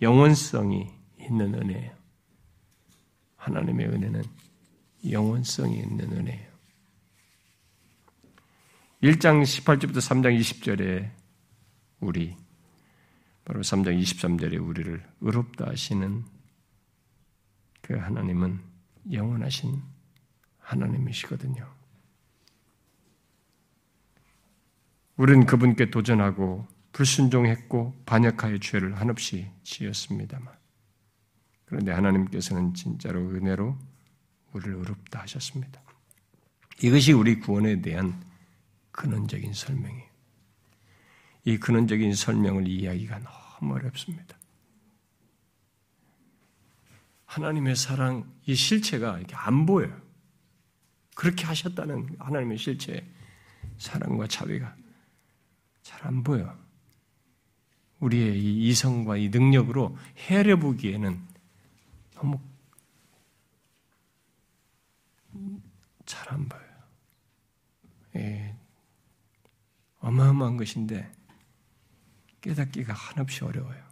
[0.00, 0.88] 영원성이
[1.20, 1.94] 있는 은혜예요.
[3.36, 4.22] 하나님의 은혜는
[5.10, 6.52] 영원성이 있는 은혜예요.
[9.02, 11.10] 1장 18절부터 3장 20절에
[12.00, 12.41] 우리
[13.44, 16.24] 바로 3장 23절에 우리를 의롭다 하시는
[17.80, 18.60] 그 하나님은
[19.10, 19.82] 영원하신
[20.58, 21.68] 하나님이시거든요.
[25.16, 30.52] 우리는 그분께 도전하고 불순종했고 반역하여 죄를 한없이 지었습니다만
[31.64, 33.76] 그런데 하나님께서는 진짜로 은혜로
[34.52, 35.82] 우리를 의롭다 하셨습니다.
[36.82, 38.22] 이것이 우리 구원에 대한
[38.90, 40.11] 근원적인 설명이에요.
[41.44, 44.36] 이 근원적인 설명을 이해하기가 너무 어렵습니다.
[47.26, 50.00] 하나님의 사랑, 이 실체가 이렇게 안 보여요.
[51.14, 53.06] 그렇게 하셨다는 하나님의 실체,
[53.78, 54.76] 사랑과 자비가
[55.82, 56.56] 잘 안 보여.
[58.00, 61.20] 우리의 이 이성과 이 능력으로 헤아려 보기에는
[62.14, 62.40] 너무
[66.04, 66.72] 잘 안 보여요.
[68.16, 68.56] 예,
[70.00, 71.10] 어마어마한 것인데
[72.42, 73.82] 깨닫기가 한없이 어려워요.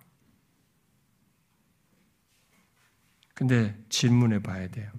[3.35, 4.93] 근데 질문해 봐야 돼요.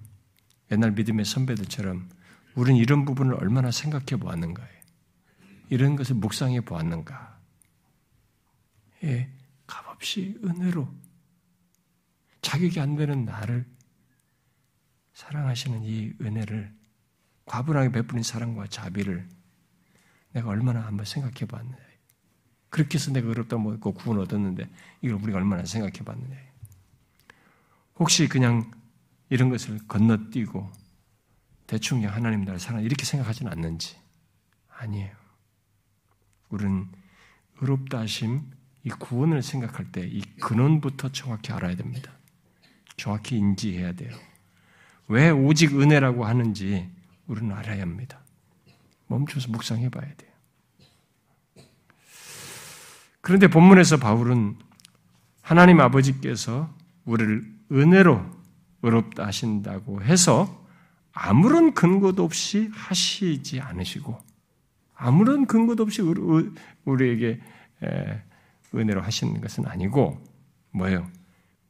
[0.72, 2.08] 옛날 믿음의 선배들처럼
[2.56, 4.68] 우리는 이런 부분을 얼마나 생각해 보았는가요?
[5.70, 7.40] 이런 것을 묵상해 보았는가?
[9.04, 9.30] 예,
[9.66, 10.92] 값없이 은혜로
[12.40, 13.64] 자격이 안 되는 나를
[15.12, 16.74] 사랑하시는 이 은혜를
[17.44, 19.28] 과분하게 베푸는 사랑과 자비를
[20.32, 21.91] 내가 얼마나 한번 생각해 봤느냐.
[22.72, 24.66] 그렇게 해서 내가 어렵다고 먹고 구원 얻었는데
[25.02, 26.34] 이걸 우리가 얼마나 생각해 봤느냐.
[27.98, 28.70] 혹시 그냥
[29.28, 30.70] 이런 것을 건너뛰고
[31.66, 33.96] 대충 하나님 나를 사랑 이렇게 생각하지는 않는지
[34.70, 35.14] 아니에요.
[36.48, 36.88] 우리는
[37.60, 38.50] 의롭다 하심
[38.84, 42.10] 이 구원을 생각할 때 이 근원부터 정확히 알아야 됩니다.
[42.96, 44.16] 정확히 인지해야 돼요.
[45.08, 46.90] 왜 오직 은혜라고 하는지
[47.26, 48.24] 우리는 알아야 합니다.
[49.08, 50.31] 멈춰서 묵상해 봐야 돼요.
[53.22, 54.56] 그런데 본문에서 바울은
[55.40, 56.68] 하나님 아버지께서
[57.04, 58.20] 우리를 은혜로
[58.82, 60.66] 의롭다 하신다고 해서
[61.12, 64.18] 아무런 근거도 없이 하시지 않으시고
[64.94, 66.02] 아무런 근거도 없이
[66.84, 67.40] 우리에게
[68.74, 70.22] 은혜로 하시는 것은 아니고
[70.72, 71.08] 뭐예요?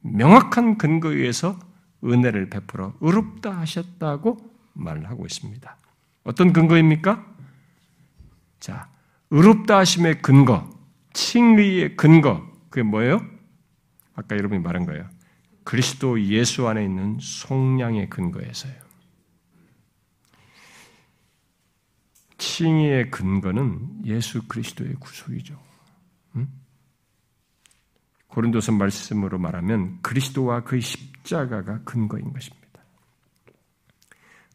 [0.00, 1.58] 명확한 근거에 의해서
[2.04, 4.38] 은혜를 베풀어 의롭다 하셨다고
[4.72, 5.76] 말을 하고 있습니다.
[6.24, 7.26] 어떤 근거입니까?
[8.58, 8.88] 자,
[9.30, 10.71] 의롭다 하심의 근거,
[11.12, 13.20] 칭의의 근거, 그게 뭐예요?
[14.14, 15.08] 아까 여러분이 말한 거예요.
[15.64, 18.74] 그리스도 예수 안에 있는 속량의 근거에서요.
[22.38, 25.58] 칭의의 근거는 예수 그리스도의 구속이죠.
[26.36, 26.48] 음?
[28.26, 32.62] 고린도서 말씀으로 말하면 그리스도와 그의 십자가가 근거인 것입니다.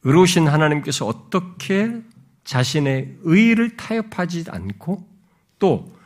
[0.04, 2.02] 의로우신 하나님께서 어떻게
[2.44, 5.08] 자신의 의를 타협하지 않고
[5.60, 5.97] 또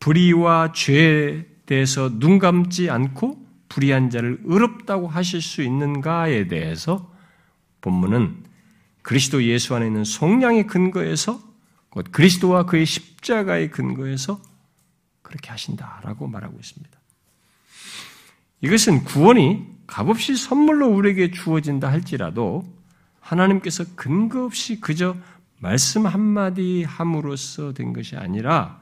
[0.00, 7.12] 불의와 죄에 대해서 눈 감지 않고 불의한 자를 의롭다고 하실 수 있는가에 대해서
[7.80, 8.44] 본문은
[9.02, 11.40] 그리스도 예수 안에 있는 속량의 근거에서
[11.90, 14.40] 곧 그리스도와 그의 십자가의 근거에서
[15.22, 16.98] 그렇게 하신다라고 말하고 있습니다.
[18.60, 22.64] 이것은 구원이 값없이 선물로 우리에게 주어진다 할지라도
[23.20, 25.16] 하나님께서 근거 없이 그저
[25.58, 28.80] 말씀 한마디 함으로써 된 것이 아니라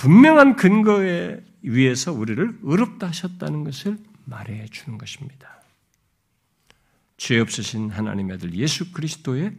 [0.00, 5.60] 분명한 근거에 위해서 우리를 의롭다 하셨다는 것을 말해 주는 것입니다.
[7.18, 9.54] 죄 없으신 하나님의 아들 예수 그리스도의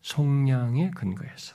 [0.00, 1.54] 속량의 근거에서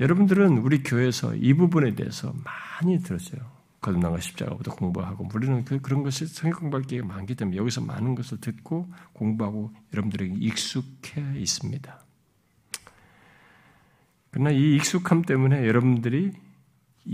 [0.00, 2.34] 여러분들은 우리 교회에서 이 부분에 대해서
[2.80, 3.38] 많이 들었어요.
[3.82, 8.40] 거듭나가 십자가부터 공부하고 우리는 그, 런 것을 성경 공부할 기회가 많기 때문에 여기서 많은 것을
[8.40, 12.07] 듣고 공부하고 여러분들에게 익숙해 있습니다.
[14.30, 16.32] 그러나 이 익숙함 때문에 여러분들이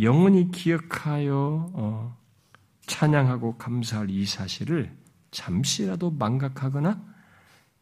[0.01, 2.17] 영원히 기억하여 어,
[2.87, 4.95] 찬양하고 감사할 이 사실을
[5.31, 7.01] 잠시라도 망각하거나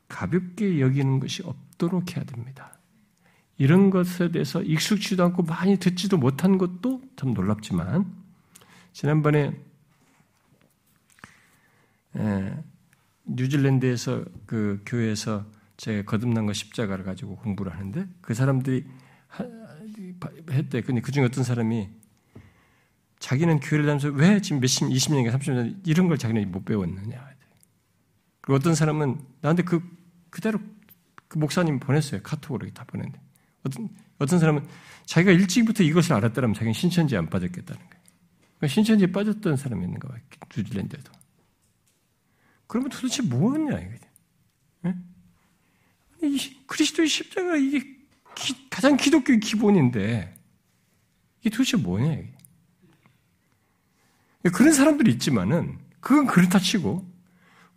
[0.09, 2.79] 가볍게 여기는 것이 없도록 해야 됩니다.
[3.59, 8.13] 이런 것에 대해서 익숙지도 않고 많이 듣지도 못한 것도 참 놀랍지만
[8.93, 9.53] 지난번에
[12.17, 12.63] 예,
[13.25, 18.85] 뉴질랜드에서 그 교회에서 제가 거듭난 거 십자가를 가지고 공부를 하는데 그 사람들이
[20.51, 20.83] 했대.
[20.83, 21.89] 근데 그 중에 어떤 사람이
[23.19, 27.33] 자기는 교회를 다니면서 왜 지금 몇십, 20년인가 30년 이런 걸 자기는 못 배웠느냐.
[28.41, 29.81] 그리고 어떤 사람은 나한테 그,
[30.31, 30.59] 그대로
[31.29, 32.21] 그 목사님 보냈어요.
[32.23, 33.21] 카톡으로 다 보냈는데.
[33.65, 34.67] 어떤, 어떤 사람은
[35.07, 38.03] 자기가 일찍부터 이것을 알았더라면 자기는 신천지에 안 빠졌겠다는 거예요.
[38.59, 40.21] 그러니까 신천지에 빠졌던 사람이 있는 거예요.
[40.57, 41.13] 뉴질랜드에도.
[42.67, 44.07] 그러면 도대체 뭐였냐, 이거죠.
[44.83, 44.95] 네?
[46.67, 48.02] 그리스도의 십자가 이게
[48.35, 50.35] 기, 가장 기독교의 기본인데,
[51.41, 52.33] 이게 도대체 뭐냐, 이게.
[54.53, 57.07] 그런 사람들이 있지만은, 그건 그렇다 치고,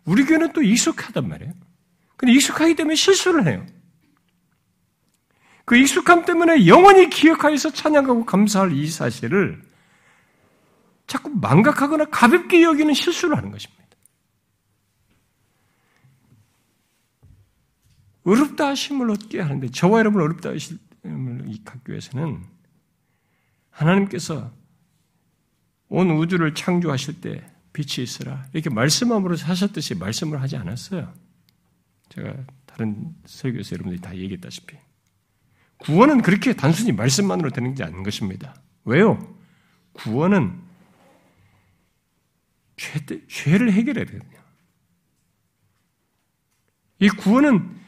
[0.04, 1.52] 우리 교회는 또 익숙하단 말이에요.
[2.16, 3.66] 근데 익숙하기 때문에 실수를 해요.
[5.64, 9.60] 그 익숙함 때문에 영원히 기억하여서 찬양하고 감사할 이 사실을
[11.06, 13.75] 자꾸 망각하거나 가볍게 여기는 실수를 하는 것입니다.
[18.26, 22.44] 어렵다 하심을 얻게 하는데 저와 여러분 어렵다 하심을 이 학교에서는
[23.70, 24.52] 하나님께서
[25.88, 31.14] 온 우주를 창조하실 때 빛이 있으라 이렇게 말씀함으로 사셨듯이 말씀을 하지 않았어요.
[32.08, 34.76] 제가 다른 설교에서 여러분들이 다 얘기했다시피
[35.78, 38.60] 구원은 그렇게 단순히 말씀만으로 되는 게 아닌 것입니다.
[38.84, 39.36] 왜요?
[39.92, 40.60] 구원은
[42.76, 44.40] 죄, 죄를 해결해야 되거든요.
[46.98, 47.85] 이 구원은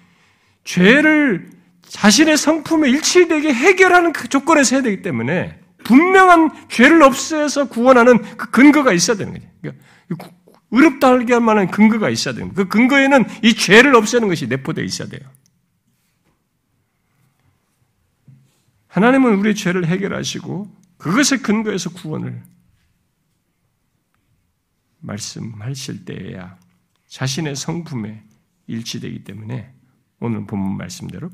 [0.68, 1.48] 죄를
[1.80, 8.92] 자신의 성품에 일치되게 해결하는 그 조건에서 해야 되기 때문에 분명한 죄를 없애서 구원하는 그 근거가
[8.92, 9.46] 있어야 되는 거죠.
[10.06, 10.30] 그러니까
[10.70, 12.68] 어렵다 하게 할 만한 근거가 있어야 되는 거예요.
[12.68, 15.22] 그 근거에는 이 죄를 없애는 것이 내포되어 있어야 돼요.
[18.88, 22.42] 하나님은 우리의 죄를 해결하시고 그것의 근거에서 구원을
[25.00, 26.58] 말씀하실 때에야
[27.06, 28.22] 자신의 성품에
[28.66, 29.77] 일치되기 때문에
[30.20, 31.30] 오늘 본문 말씀대로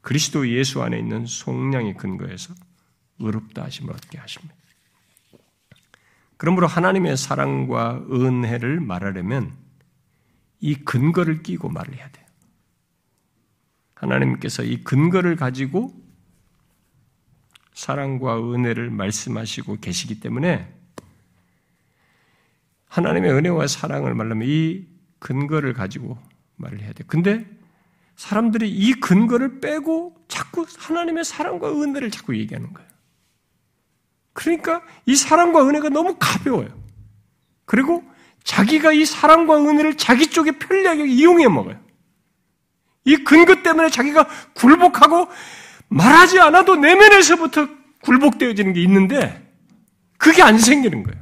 [0.00, 2.54] 그리스도 예수 안에 있는 속량의 근거에서
[3.18, 4.54] 의롭다 하심을 얻게 하십니다.
[6.36, 9.56] 그러므로 하나님의 사랑과 은혜를 말하려면
[10.60, 12.26] 이 근거를 끼고 말을 해야 돼요.
[13.94, 15.94] 하나님께서 이 근거를 가지고
[17.74, 20.72] 사랑과 은혜를 말씀하시고 계시기 때문에
[22.88, 24.86] 하나님의 은혜와 사랑을 말하면 이
[25.20, 26.18] 근거를 가지고
[26.56, 27.06] 말을 해야 돼요.
[27.06, 27.46] 근데
[28.22, 32.88] 사람들이 이 근거를 빼고 자꾸 하나님의 사랑과 은혜를 자꾸 얘기하는 거예요.
[34.32, 36.68] 그러니까 이 사랑과 은혜가 너무 가벼워요.
[37.64, 38.04] 그리고
[38.44, 41.80] 자기가 이 사랑과 은혜를 자기 쪽에 편리하게 이용해 먹어요.
[43.04, 45.28] 이 근거 때문에 자기가 굴복하고
[45.88, 47.66] 말하지 않아도 내면에서부터
[48.02, 49.52] 굴복되어지는 게 있는데
[50.16, 51.20] 그게 안 생기는 거예요.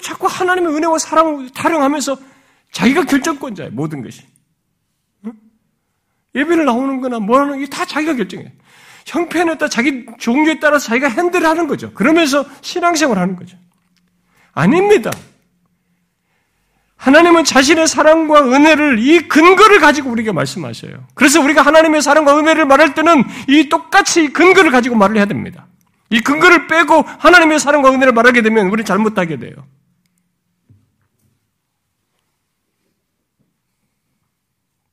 [0.00, 2.16] 자꾸 하나님의 은혜와 사랑을 타령하면서
[2.72, 3.72] 자기가 결정권자예요.
[3.72, 4.24] 모든 것이.
[6.34, 8.52] 예배를 나오는 거나 뭐 하는 게 다 자기가 결정해.
[9.06, 11.92] 형편에 따라 자기 종교에 따라서 자기가 핸들을 하는 거죠.
[11.92, 13.56] 그러면서 신앙생활 하는 거죠.
[14.52, 15.10] 아닙니다.
[16.96, 21.06] 하나님은 자신의 사랑과 은혜를 이 근거를 가지고 우리에게 말씀하셔요.
[21.14, 25.66] 그래서 우리가 하나님의 사랑과 은혜를 말할 때는 이 똑같이 이 근거를 가지고 말을 해야 됩니다.
[26.10, 29.54] 이 근거를 빼고 하나님의 사랑과 은혜를 말하게 되면 우리 잘못하게 돼요.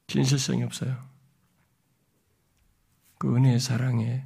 [0.07, 0.95] 진실성이 없어요.
[3.17, 4.25] 그 은혜의 사랑에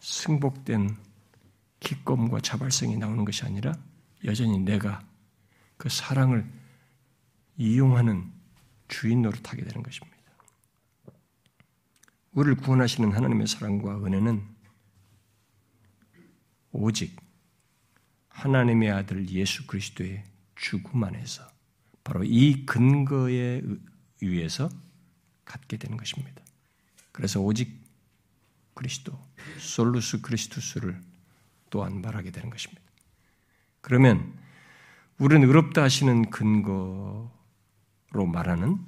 [0.00, 0.96] 승복된
[1.80, 3.74] 기쁨과 자발성이 나오는 것이 아니라
[4.24, 5.06] 여전히 내가
[5.76, 6.50] 그 사랑을
[7.56, 8.32] 이용하는
[8.88, 10.14] 주인 노릇하게 되는 것입니다.
[12.32, 14.42] 우리를 구원하시는 하나님의 사랑과 은혜는
[16.72, 17.16] 오직
[18.28, 20.24] 하나님의 아들 예수 그리스도의
[20.56, 21.48] 죽음 안에서
[22.02, 23.62] 바로 이 근거에
[24.20, 24.68] 의해서
[25.44, 26.43] 갖게 되는 것입니다.
[27.14, 27.80] 그래서 오직
[28.74, 29.16] 그리스도,
[29.60, 31.00] 솔루스 그리스투스를
[31.70, 32.82] 또한 말하게 되는 것입니다.
[33.80, 34.34] 그러면
[35.18, 37.30] 우리는 의롭다 하시는 근거로
[38.32, 38.80] 말하는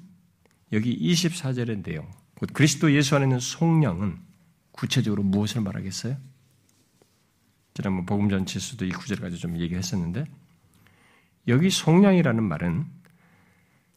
[0.73, 4.19] 여기 24절의 내용, 곧 그리스도 예수 안에 있는 속량은
[4.73, 6.17] 구체적으로 무엇을 말하겠어요?
[7.75, 10.25] 지난번 복음 전체에서도 이 구절 가지고 좀 얘기했었는데
[11.47, 12.87] 여기 속량이라는 말은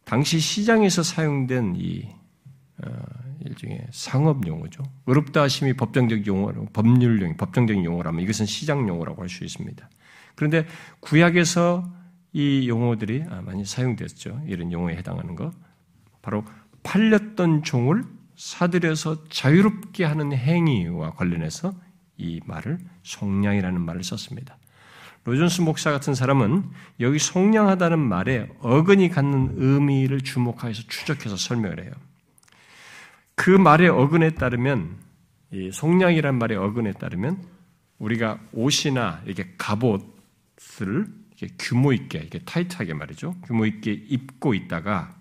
[0.03, 2.07] 당시 시장에서 사용된 이
[2.83, 4.83] 어, 일종의 상업 용어죠.
[5.07, 9.89] 의롭다 하심이 법정적 용어로 법률 용 법정적인 용어라면 이것은 시장 용어라고 할 수 있습니다.
[10.35, 10.65] 그런데
[11.01, 11.91] 구약에서
[12.33, 14.41] 이 용어들이 아, 많이 사용됐죠.
[14.45, 15.51] 이런 용어에 해당하는 거
[16.21, 16.45] 바로
[16.83, 18.03] 팔렸던 종을
[18.35, 21.73] 사들여서 자유롭게 하는 행위와 관련해서
[22.17, 24.57] 이 말을 속량이라는 말을 썼습니다.
[25.25, 26.69] 로존스 목사 같은 사람은
[27.01, 31.91] 여기 속량하다는 말에 어근이 갖는 의미를 주목해서 추적해서 설명을 해요.
[33.39, 34.97] 그 말의 어근에 따르면
[35.53, 37.41] 이 속량이란 말의 어근에 따르면
[37.97, 41.07] 우리가 옷이나 이렇게 갑옷을
[41.37, 43.39] 이렇게 규모 있게 이렇게 타이트하게 말이죠.
[43.45, 45.15] 규모 있게 입고 있다가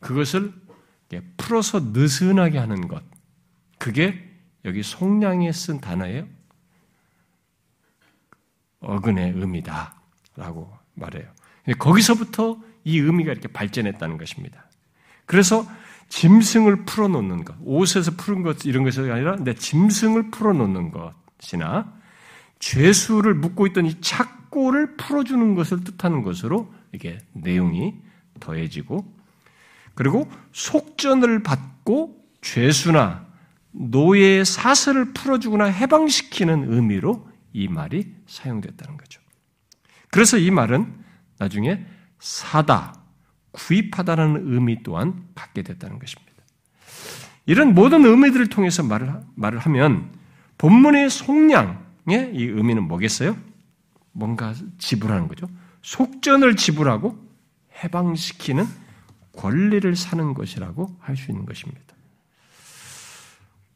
[0.00, 0.54] 그것을
[1.36, 3.04] 풀어서 느슨하게 하는 것.
[3.76, 4.18] 그게
[4.64, 6.26] 여기 속량에 쓴 단어예요.
[8.80, 11.30] 어근의 의미다라고 말해요.
[11.78, 14.64] 거기서부터 이 의미가 이렇게 발전했다는 것입니다.
[15.26, 15.66] 그래서
[16.08, 21.92] 짐승을 풀어놓는 것, 옷에서 푸른 것 이런 것이 아니라 내 짐승을 풀어놓는 것이나
[22.58, 27.94] 죄수를 묶고 있던 이 착고를 풀어주는 것을 뜻하는 것으로 이게 내용이
[28.40, 29.14] 더해지고
[29.94, 33.26] 그리고 속전을 받고 죄수나
[33.72, 39.20] 노예의 사슬을 풀어주거나 해방시키는 의미로 이 말이 사용됐다는 거죠.
[40.10, 41.04] 그래서 이 말은
[41.38, 41.84] 나중에
[42.18, 42.97] 사다,
[43.52, 46.32] 구입하다라는 의미 또한 갖게 됐다는 것입니다.
[47.46, 50.12] 이런 모든 의미들을 통해서 말을, 말을 하면
[50.58, 53.36] 본문의 속량의 이 의미는 뭐겠어요?
[54.12, 55.46] 뭔가 지불하는 거죠.
[55.82, 57.18] 속전을 지불하고
[57.82, 58.66] 해방시키는
[59.36, 61.94] 권리를 사는 것이라고 할 수 있는 것입니다.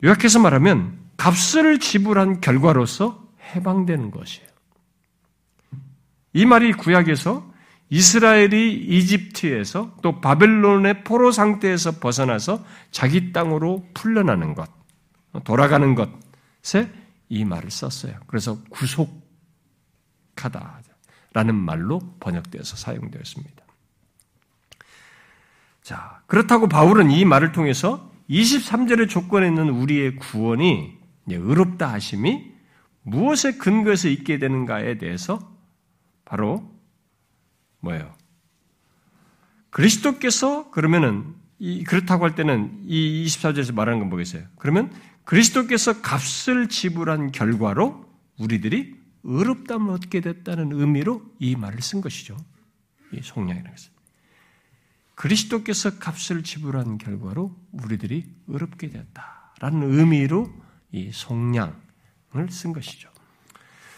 [0.05, 3.25] 요약해서 말하면 값을 지불한 결과로서
[3.55, 4.49] 해방되는 것이에요.
[6.33, 7.52] 이 말이 구약에서
[7.93, 14.67] 이스라엘이 이집트에서 또 바벨론의 포로 상태에서 벗어나서 자기 땅으로 풀려나는 것,
[15.45, 16.91] 돌아가는 것에
[17.29, 18.15] 이 말을 썼어요.
[18.29, 18.57] 그래서
[20.35, 23.63] 구속하다라는 말로 번역되어서 사용되었습니다.
[25.83, 30.97] 자, 그렇다고 바울은 이 말을 통해서 23절의 조건에 있는 우리의 구원이
[31.27, 32.53] 의롭다 하심이
[33.03, 35.39] 무엇에 근거해서 있게 되는가에 대해서
[36.25, 36.73] 바로
[37.83, 38.15] 뭐예요?
[39.71, 44.45] 그리스도께서 그러면은 이 그렇다고 할 때는 이 24절에서 말하는 건 뭐겠어요?
[44.57, 44.93] 그러면
[45.25, 48.05] 그리스도께서 값을 지불한 결과로
[48.39, 52.37] 우리들이 의롭담을 얻게 됐다는 의미로 이 말을 쓴 것이죠.
[53.13, 53.93] 이 속량이라는 것은.
[55.15, 60.53] 그리스도께서 값을 지불한 결과로 우리들이 의롭게 되었다라는 의미로
[60.91, 61.75] 이 속량을
[62.51, 63.09] 쓴 것이죠.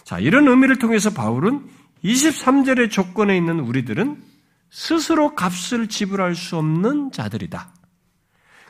[0.04, 1.66] 자, 이런 의미를 통해서 바울은
[2.04, 4.22] 23절의 조건에 있는 우리들은
[4.70, 7.72] 스스로 값을 지불할 수 없는 자들이다.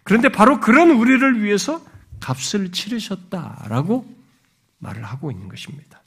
[0.04, 1.84] 그런데 바로 그런 우리를 위해서
[2.20, 4.06] 값을 치르셨다라고
[4.78, 6.02] 말을 하고 있는 것입니다.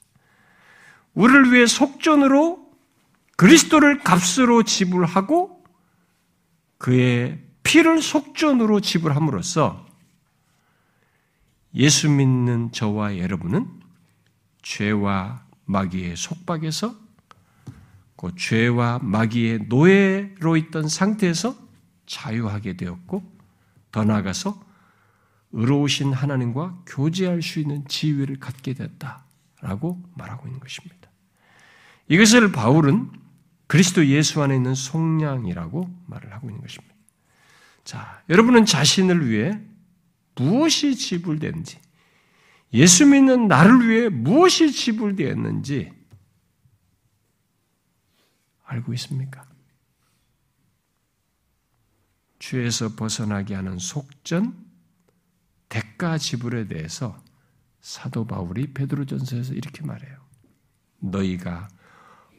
[1.16, 2.66] 우리를 위해 속전으로
[3.36, 5.64] 그리스도를 값으로 지불하고
[6.78, 9.86] 그의 피를 속전으로 지불함으로써
[11.76, 13.68] 예수 믿는 저와 여러분은
[14.62, 17.07] 죄와 마귀의 속박에서
[18.18, 21.56] 그 죄와 마귀의 노예로 있던 상태에서
[22.07, 23.23] 자유하게 되었고
[23.91, 24.60] 더 나아가서
[25.53, 31.10] 의로우신 하나님과 교제할 수 있는 지위를 갖게 됐다라고 말하고 있는 것입니다.
[32.10, 33.10] 이것을 바울은
[33.68, 36.95] 그리스도 예수 안에 있는 속량이라고 말을 하고 있는 것입니다.
[37.84, 39.60] 자, 여러분은 자신을 위해
[40.35, 41.80] 무엇이 지불되는지,
[42.73, 45.97] 예수 믿는 나를 위해 무엇이 지불되었는지
[48.68, 49.45] 알고 있습니까?
[52.39, 54.56] 주에서 벗어나게 하는 속전,
[55.69, 57.22] 대가 지불에 대해서
[57.81, 60.18] 사도 바울이 베드로전서에서 이렇게 말해요.
[60.99, 61.68] 너희가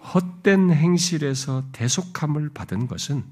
[0.01, 3.25] 헛된 행실에서 대속함을 받은 것은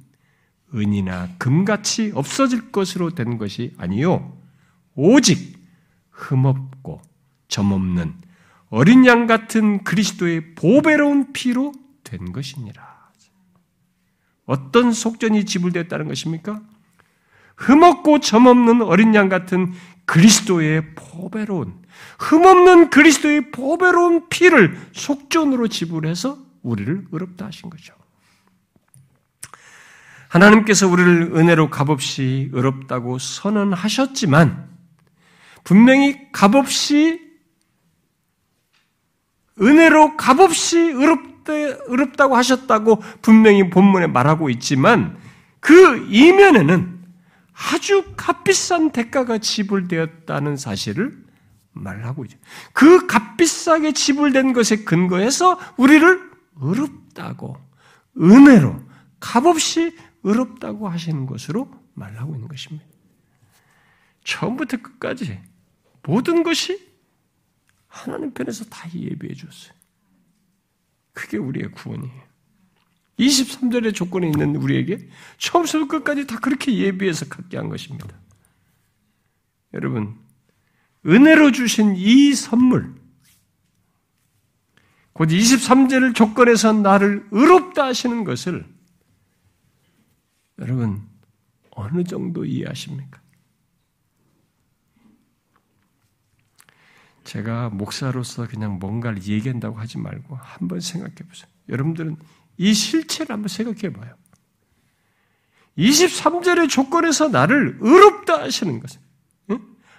[0.74, 4.36] 은이나 금같이 없어질 것으로 된 것이 아니요
[4.94, 5.56] 오직
[6.10, 7.01] 흠없고
[7.48, 8.14] 점없는
[8.68, 11.73] 어린 양 같은 그리스도의 보배로운 피로
[12.07, 12.97] 된 것이니라.
[14.47, 16.62] 어떤 속전이 지불됐다는 것입니까?
[17.57, 19.73] 흠없고 점없는 어린 양 같은
[20.05, 21.83] 그리스도의 보배로운
[22.20, 27.95] 흠없는 그리스도의 보배로운 피를 속전으로 지불해서 우리를 의롭다 하신 거죠.
[30.28, 34.69] 하나님께서 우리를 은혜로 값없이 의롭다고 선언하셨지만
[35.65, 37.20] 분명히 값없이
[39.61, 45.18] 은혜로 값없이 의롭다, 의롭다고 하셨다고 분명히 본문에 말하고 있지만
[45.60, 46.97] 그 이면에는
[47.52, 51.24] 아주 값비싼 대가가 지불되었다는 사실을
[51.73, 52.39] 말하고 있죠.
[52.73, 57.56] 그 값비싸게 지불된 것에 근거해서 우리를 의롭다고
[58.18, 58.81] 은혜로
[59.20, 62.85] 값없이 의롭다고 하시는 것으로 말하고 있는 것입니다.
[64.24, 65.40] 처음부터 끝까지
[66.02, 66.85] 모든 것이
[67.86, 69.76] 하나님 편에서 다 예비해 줬어요.
[71.16, 72.26] 그게 우리의 구원이에요.
[73.18, 78.06] 23절의 조건에 있는 우리에게 처음부터 끝까지 다 그렇게 예비해서 갖게 한 것입니다.
[79.72, 80.14] 여러분,
[81.06, 82.94] 은혜로 주신 이 선물,
[85.14, 88.66] 곧 23절을 조건에서 나를 의롭다 하시는 것을
[90.59, 91.02] 여러분,
[91.70, 93.22] 어느 정도 이해하십니까?
[97.27, 101.48] 제가 목사로서 그냥 뭔가를 얘기한다고 하지 말고 한번 생각해 보세요.
[101.69, 102.16] 여러분들은
[102.57, 104.15] 이 실체를 한번 생각해 봐요.
[105.77, 109.01] 23절의 조건에서 나를 의롭다 하시는 것은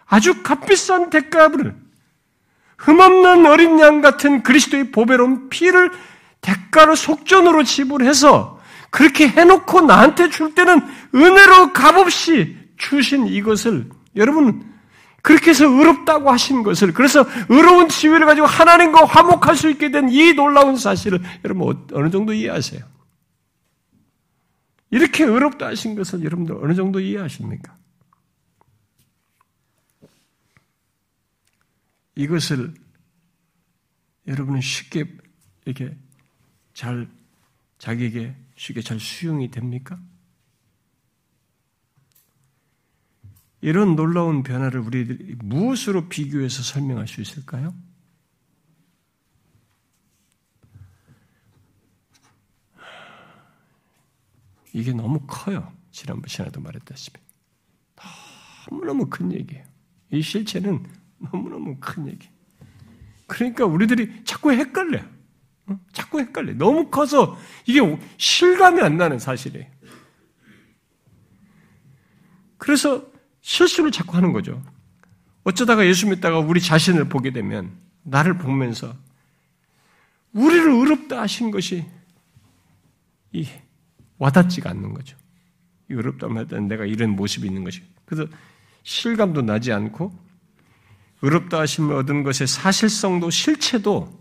[0.05, 1.75] 아주 값비싼 대가를
[2.77, 5.91] 흠없는 어린 양 같은 그리스도의 보배로운 피를
[6.41, 8.59] 대가로 속전으로 지불해서
[8.89, 10.79] 그렇게 해놓고 나한테 줄 때는
[11.13, 14.76] 은혜로 값없이 주신 이것을 여러분
[15.27, 20.31] 그렇게 해서 의롭다고 하신 것을 그래서 의로운 지위를 가지고 하나님과 화목할 수 있게 된 이
[20.31, 22.81] 놀라운 사실을 여러분 어, 어느 정도 이해하세요?
[24.89, 27.75] 이렇게 의롭다 하신 것을 여러분들 어느 정도 이해하십니까?
[32.15, 32.73] 이것을
[34.27, 35.03] 여러분은 쉽게
[35.65, 35.93] 이렇게
[36.73, 37.05] 잘
[37.79, 39.99] 자기에게 쉽게 잘 수용이 됩니까?
[43.67, 47.75] 이런 놀라운 변화를 우리들이 무엇으로 비교해서 설명할 수 있을까요?
[54.71, 55.73] 이게 너무 커요.
[55.91, 57.19] 지난번 시간에도 말했다시피.
[58.71, 59.65] 너무너무 큰 얘기예요.
[60.13, 60.85] 이 실체는
[61.17, 62.29] 너무너무 큰 얘기.
[63.27, 65.03] 그러니까 우리들이 자꾸 헷갈려.
[65.91, 66.53] 자꾸 헷갈려.
[66.53, 67.81] 너무 커서 이게
[68.15, 69.69] 실감이 안 나는 사실이에요.
[72.57, 73.16] 그래서
[73.47, 74.61] 실수를 자꾸 하는 거죠.
[75.45, 77.71] 어쩌다가 예수 믿다가 우리 자신을 보게 되면
[78.03, 78.93] 나를 보면서
[80.33, 81.85] 우리를 의롭다 하신 것이
[83.31, 83.47] 이
[84.17, 85.17] 와닿지가 않는 거죠.
[85.87, 87.81] 의롭다 하면 내가 이런 모습이 있는 것이.
[88.03, 88.29] 그래서
[88.83, 90.13] 실감도 나지 않고
[91.21, 94.13] 의롭다 하심을 얻은 것의 사실성도 실체도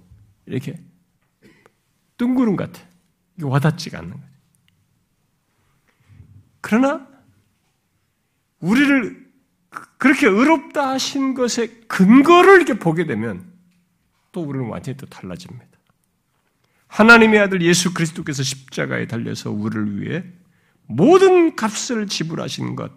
[0.47, 0.81] 이렇게
[2.17, 2.81] 뜬구름 같아.
[3.37, 4.27] 이게 와닿지가 않는 거죠.
[6.61, 7.16] 그러나
[8.67, 9.27] 우리를
[9.99, 13.45] 그렇게 의롭다 하신 것의 근거를 이렇게 보게 되면
[14.33, 15.67] 또 우리는 완전히 또 달라집니다.
[16.89, 20.25] 하나님의 아들 예수 그리스도께서 십자가에 달려서 우리를 위해
[20.87, 22.93] 모든 값을 지불하신 것,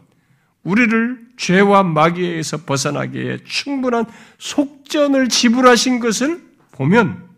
[0.63, 4.05] 우리를 죄와 마귀에서 벗어나게 해 충분한
[4.37, 7.29] 속전을 지불하신 것을 보면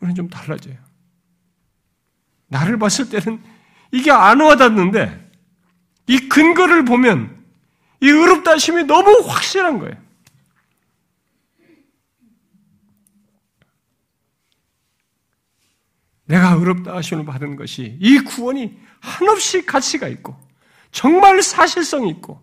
[0.00, 0.76] 우리는 좀 달라져요.
[2.48, 3.42] 나를 봤을 때는
[3.92, 5.27] 이게 안 와닿는데
[6.08, 7.44] 이 근거를 보면
[8.00, 10.08] 이 의롭다 하심이 너무 확실한 거예요.
[16.24, 20.38] 내가 의롭다 하심을 받은 것이 이 구원이 한없이 가치가 있고
[20.90, 22.42] 정말 사실성이 있고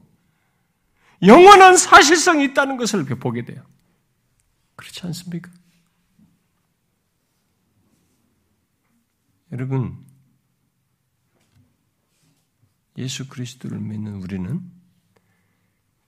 [1.23, 3.63] 영원한 사실성이 있다는 것을 보게 돼요.
[4.75, 5.51] 그렇지 않습니까?
[9.51, 10.04] 여러분,
[12.97, 14.61] 예수 그리스도를 믿는 우리는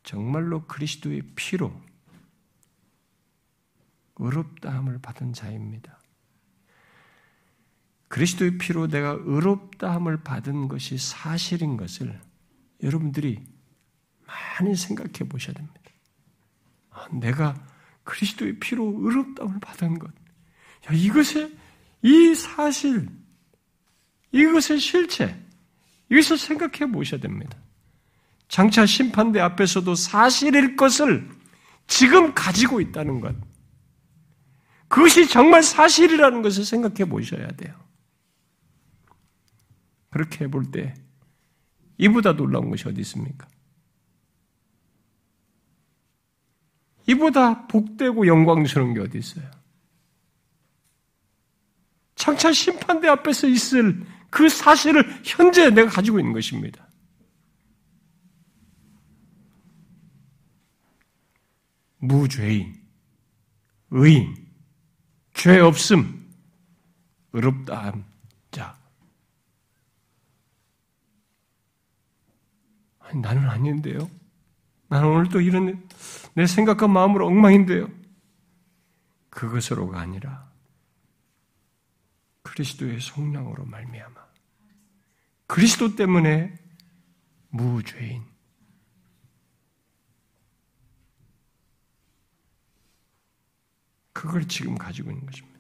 [0.03, 1.73] 정말로 그리스도의 피로
[4.15, 5.99] 의롭다함을 받은 자입니다.
[8.07, 12.19] 그리스도의 피로 내가 의롭다함을 받은 것이 사실인 것을
[12.81, 13.43] 여러분들이
[14.26, 15.81] 많이 생각해 보셔야 됩니다.
[16.89, 17.53] 아, 내가
[18.03, 20.09] 그리스도의 피로 의롭다함을 받은 것.
[20.09, 21.53] 야, 이것의
[22.03, 23.09] 이 사실,
[24.31, 25.46] 이것의 실체,
[26.09, 27.57] 이것을 생각해 보셔야 됩니다.
[28.47, 31.29] 장차 심판대 앞에서도 사실일 것을
[31.85, 33.35] 지금 가지고 있다는 것.
[34.88, 37.75] 그것이 정말 사실이라는 것을 생각해 보셔야 돼요.
[40.09, 40.93] 그렇게 해볼 때
[41.97, 43.47] 이보다 놀라운 것이 어디 있습니까?
[47.07, 49.49] 이보다 복되고 영광스러운 게 어디 있어요?
[52.15, 56.87] 창차 심판대 앞에서 있을 그 사실을 현재 내가 가지고 있는 것입니다.
[61.99, 62.79] 무죄인,
[63.89, 64.35] 의인,
[65.33, 66.31] 죄 없음,
[67.33, 68.05] 의롭다함,
[73.07, 74.09] 아니, 나는 아닌데요.
[74.89, 75.87] 나는 오늘 또 이런
[76.33, 77.89] 내 생각과 마음으로 엉망인데요.
[79.29, 80.49] 그것으로가 아니라
[82.47, 84.25] 그리스도의 성령으로 말미암아
[85.47, 86.57] 그리스도 때문에
[87.49, 88.23] 무죄인
[94.13, 95.59] 그걸 지금 가지고 있는 것입니다.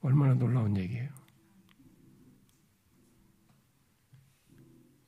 [0.00, 1.12] 얼마나 놀라운 얘기예요.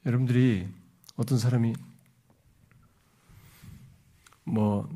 [0.04, 0.68] 여러분들이
[1.14, 1.74] 어떤 사람이
[4.44, 4.88] 뭐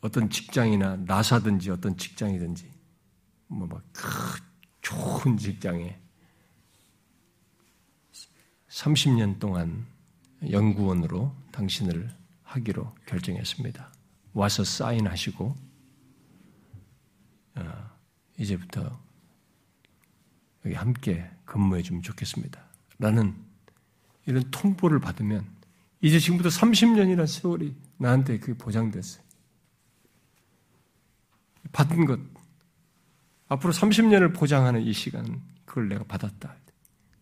[0.00, 2.77] 어떤 직장이나 나사든지 어떤 직장이든지
[3.48, 3.82] 뭐막
[4.82, 5.98] 좋은 직장에
[8.68, 9.86] 30년 동안
[10.50, 12.10] 연구원으로 당신을
[12.44, 13.92] 하기로 결정했습니다.
[14.32, 15.56] 와서 사인하시고
[17.56, 17.90] 어,
[18.38, 19.00] 이제부터
[20.64, 22.62] 여기 함께 근무해 주면 좋겠습니다.
[22.98, 23.34] 라는
[24.26, 25.46] 이런 통보를 받으면
[26.00, 29.24] 이제 지금부터 30년이라는 세월이 나한테 그게 보장됐어요.
[31.72, 32.20] 받은 것
[33.48, 36.54] 앞으로 30년을 보장하는 이 시간 그걸 내가 받았다.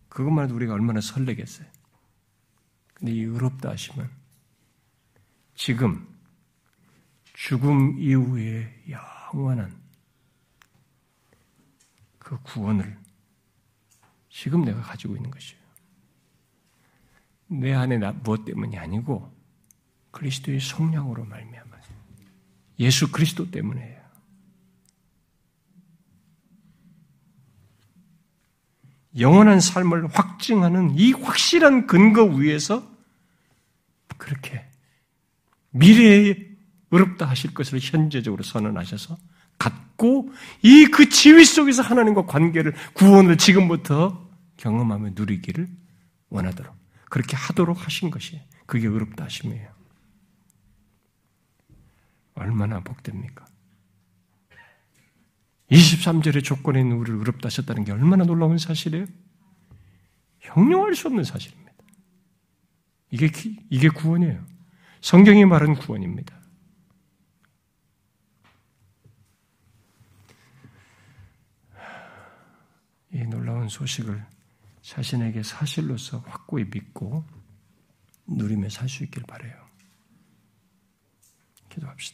[0.09, 1.67] 그것만 해도 우리가 얼마나 설레겠어요.
[2.93, 4.09] 근데 이 의롭다 하시면
[5.55, 6.07] 지금
[7.33, 9.71] 죽음 이후에 영원한
[12.17, 12.97] 그 구원을
[14.29, 15.61] 지금 내가 가지고 있는 것이에요.
[17.47, 19.33] 내 안에 나 무엇 때문이 아니고
[20.11, 21.77] 그리스도의 성령으로 말미암아
[22.79, 23.97] 예수 그리스도 때문에요.
[29.19, 32.87] 영원한 삶을 확증하는 이 확실한 근거 위에서
[34.17, 34.63] 그렇게
[35.71, 36.35] 미래에
[36.91, 39.17] 의롭다 하실 것을 현재적으로 선언하셔서
[39.57, 40.31] 갖고
[40.61, 44.27] 이 그 지위 속에서 하나님과 관계를 구원을 지금부터
[44.57, 45.67] 경험하며 누리기를
[46.29, 46.75] 원하도록
[47.09, 49.69] 그렇게 하도록 하신 것이 그게 의롭다 하심이에요.
[52.35, 53.45] 얼마나 복됩니까?
[55.71, 59.05] 23절의 조건에 있는 우리를 의롭다 하셨다는 게 얼마나 놀라운 사실이에요?
[60.39, 61.73] 형용할 수 없는 사실입니다.
[63.11, 63.29] 이게,
[63.69, 64.45] 이게 구원이에요.
[65.01, 66.37] 성경이 말한 구원입니다.
[73.11, 74.23] 이 놀라운 소식을
[74.81, 77.25] 자신에게 사실로서 확고히 믿고
[78.27, 79.67] 누리며 살 수 있길 바래요.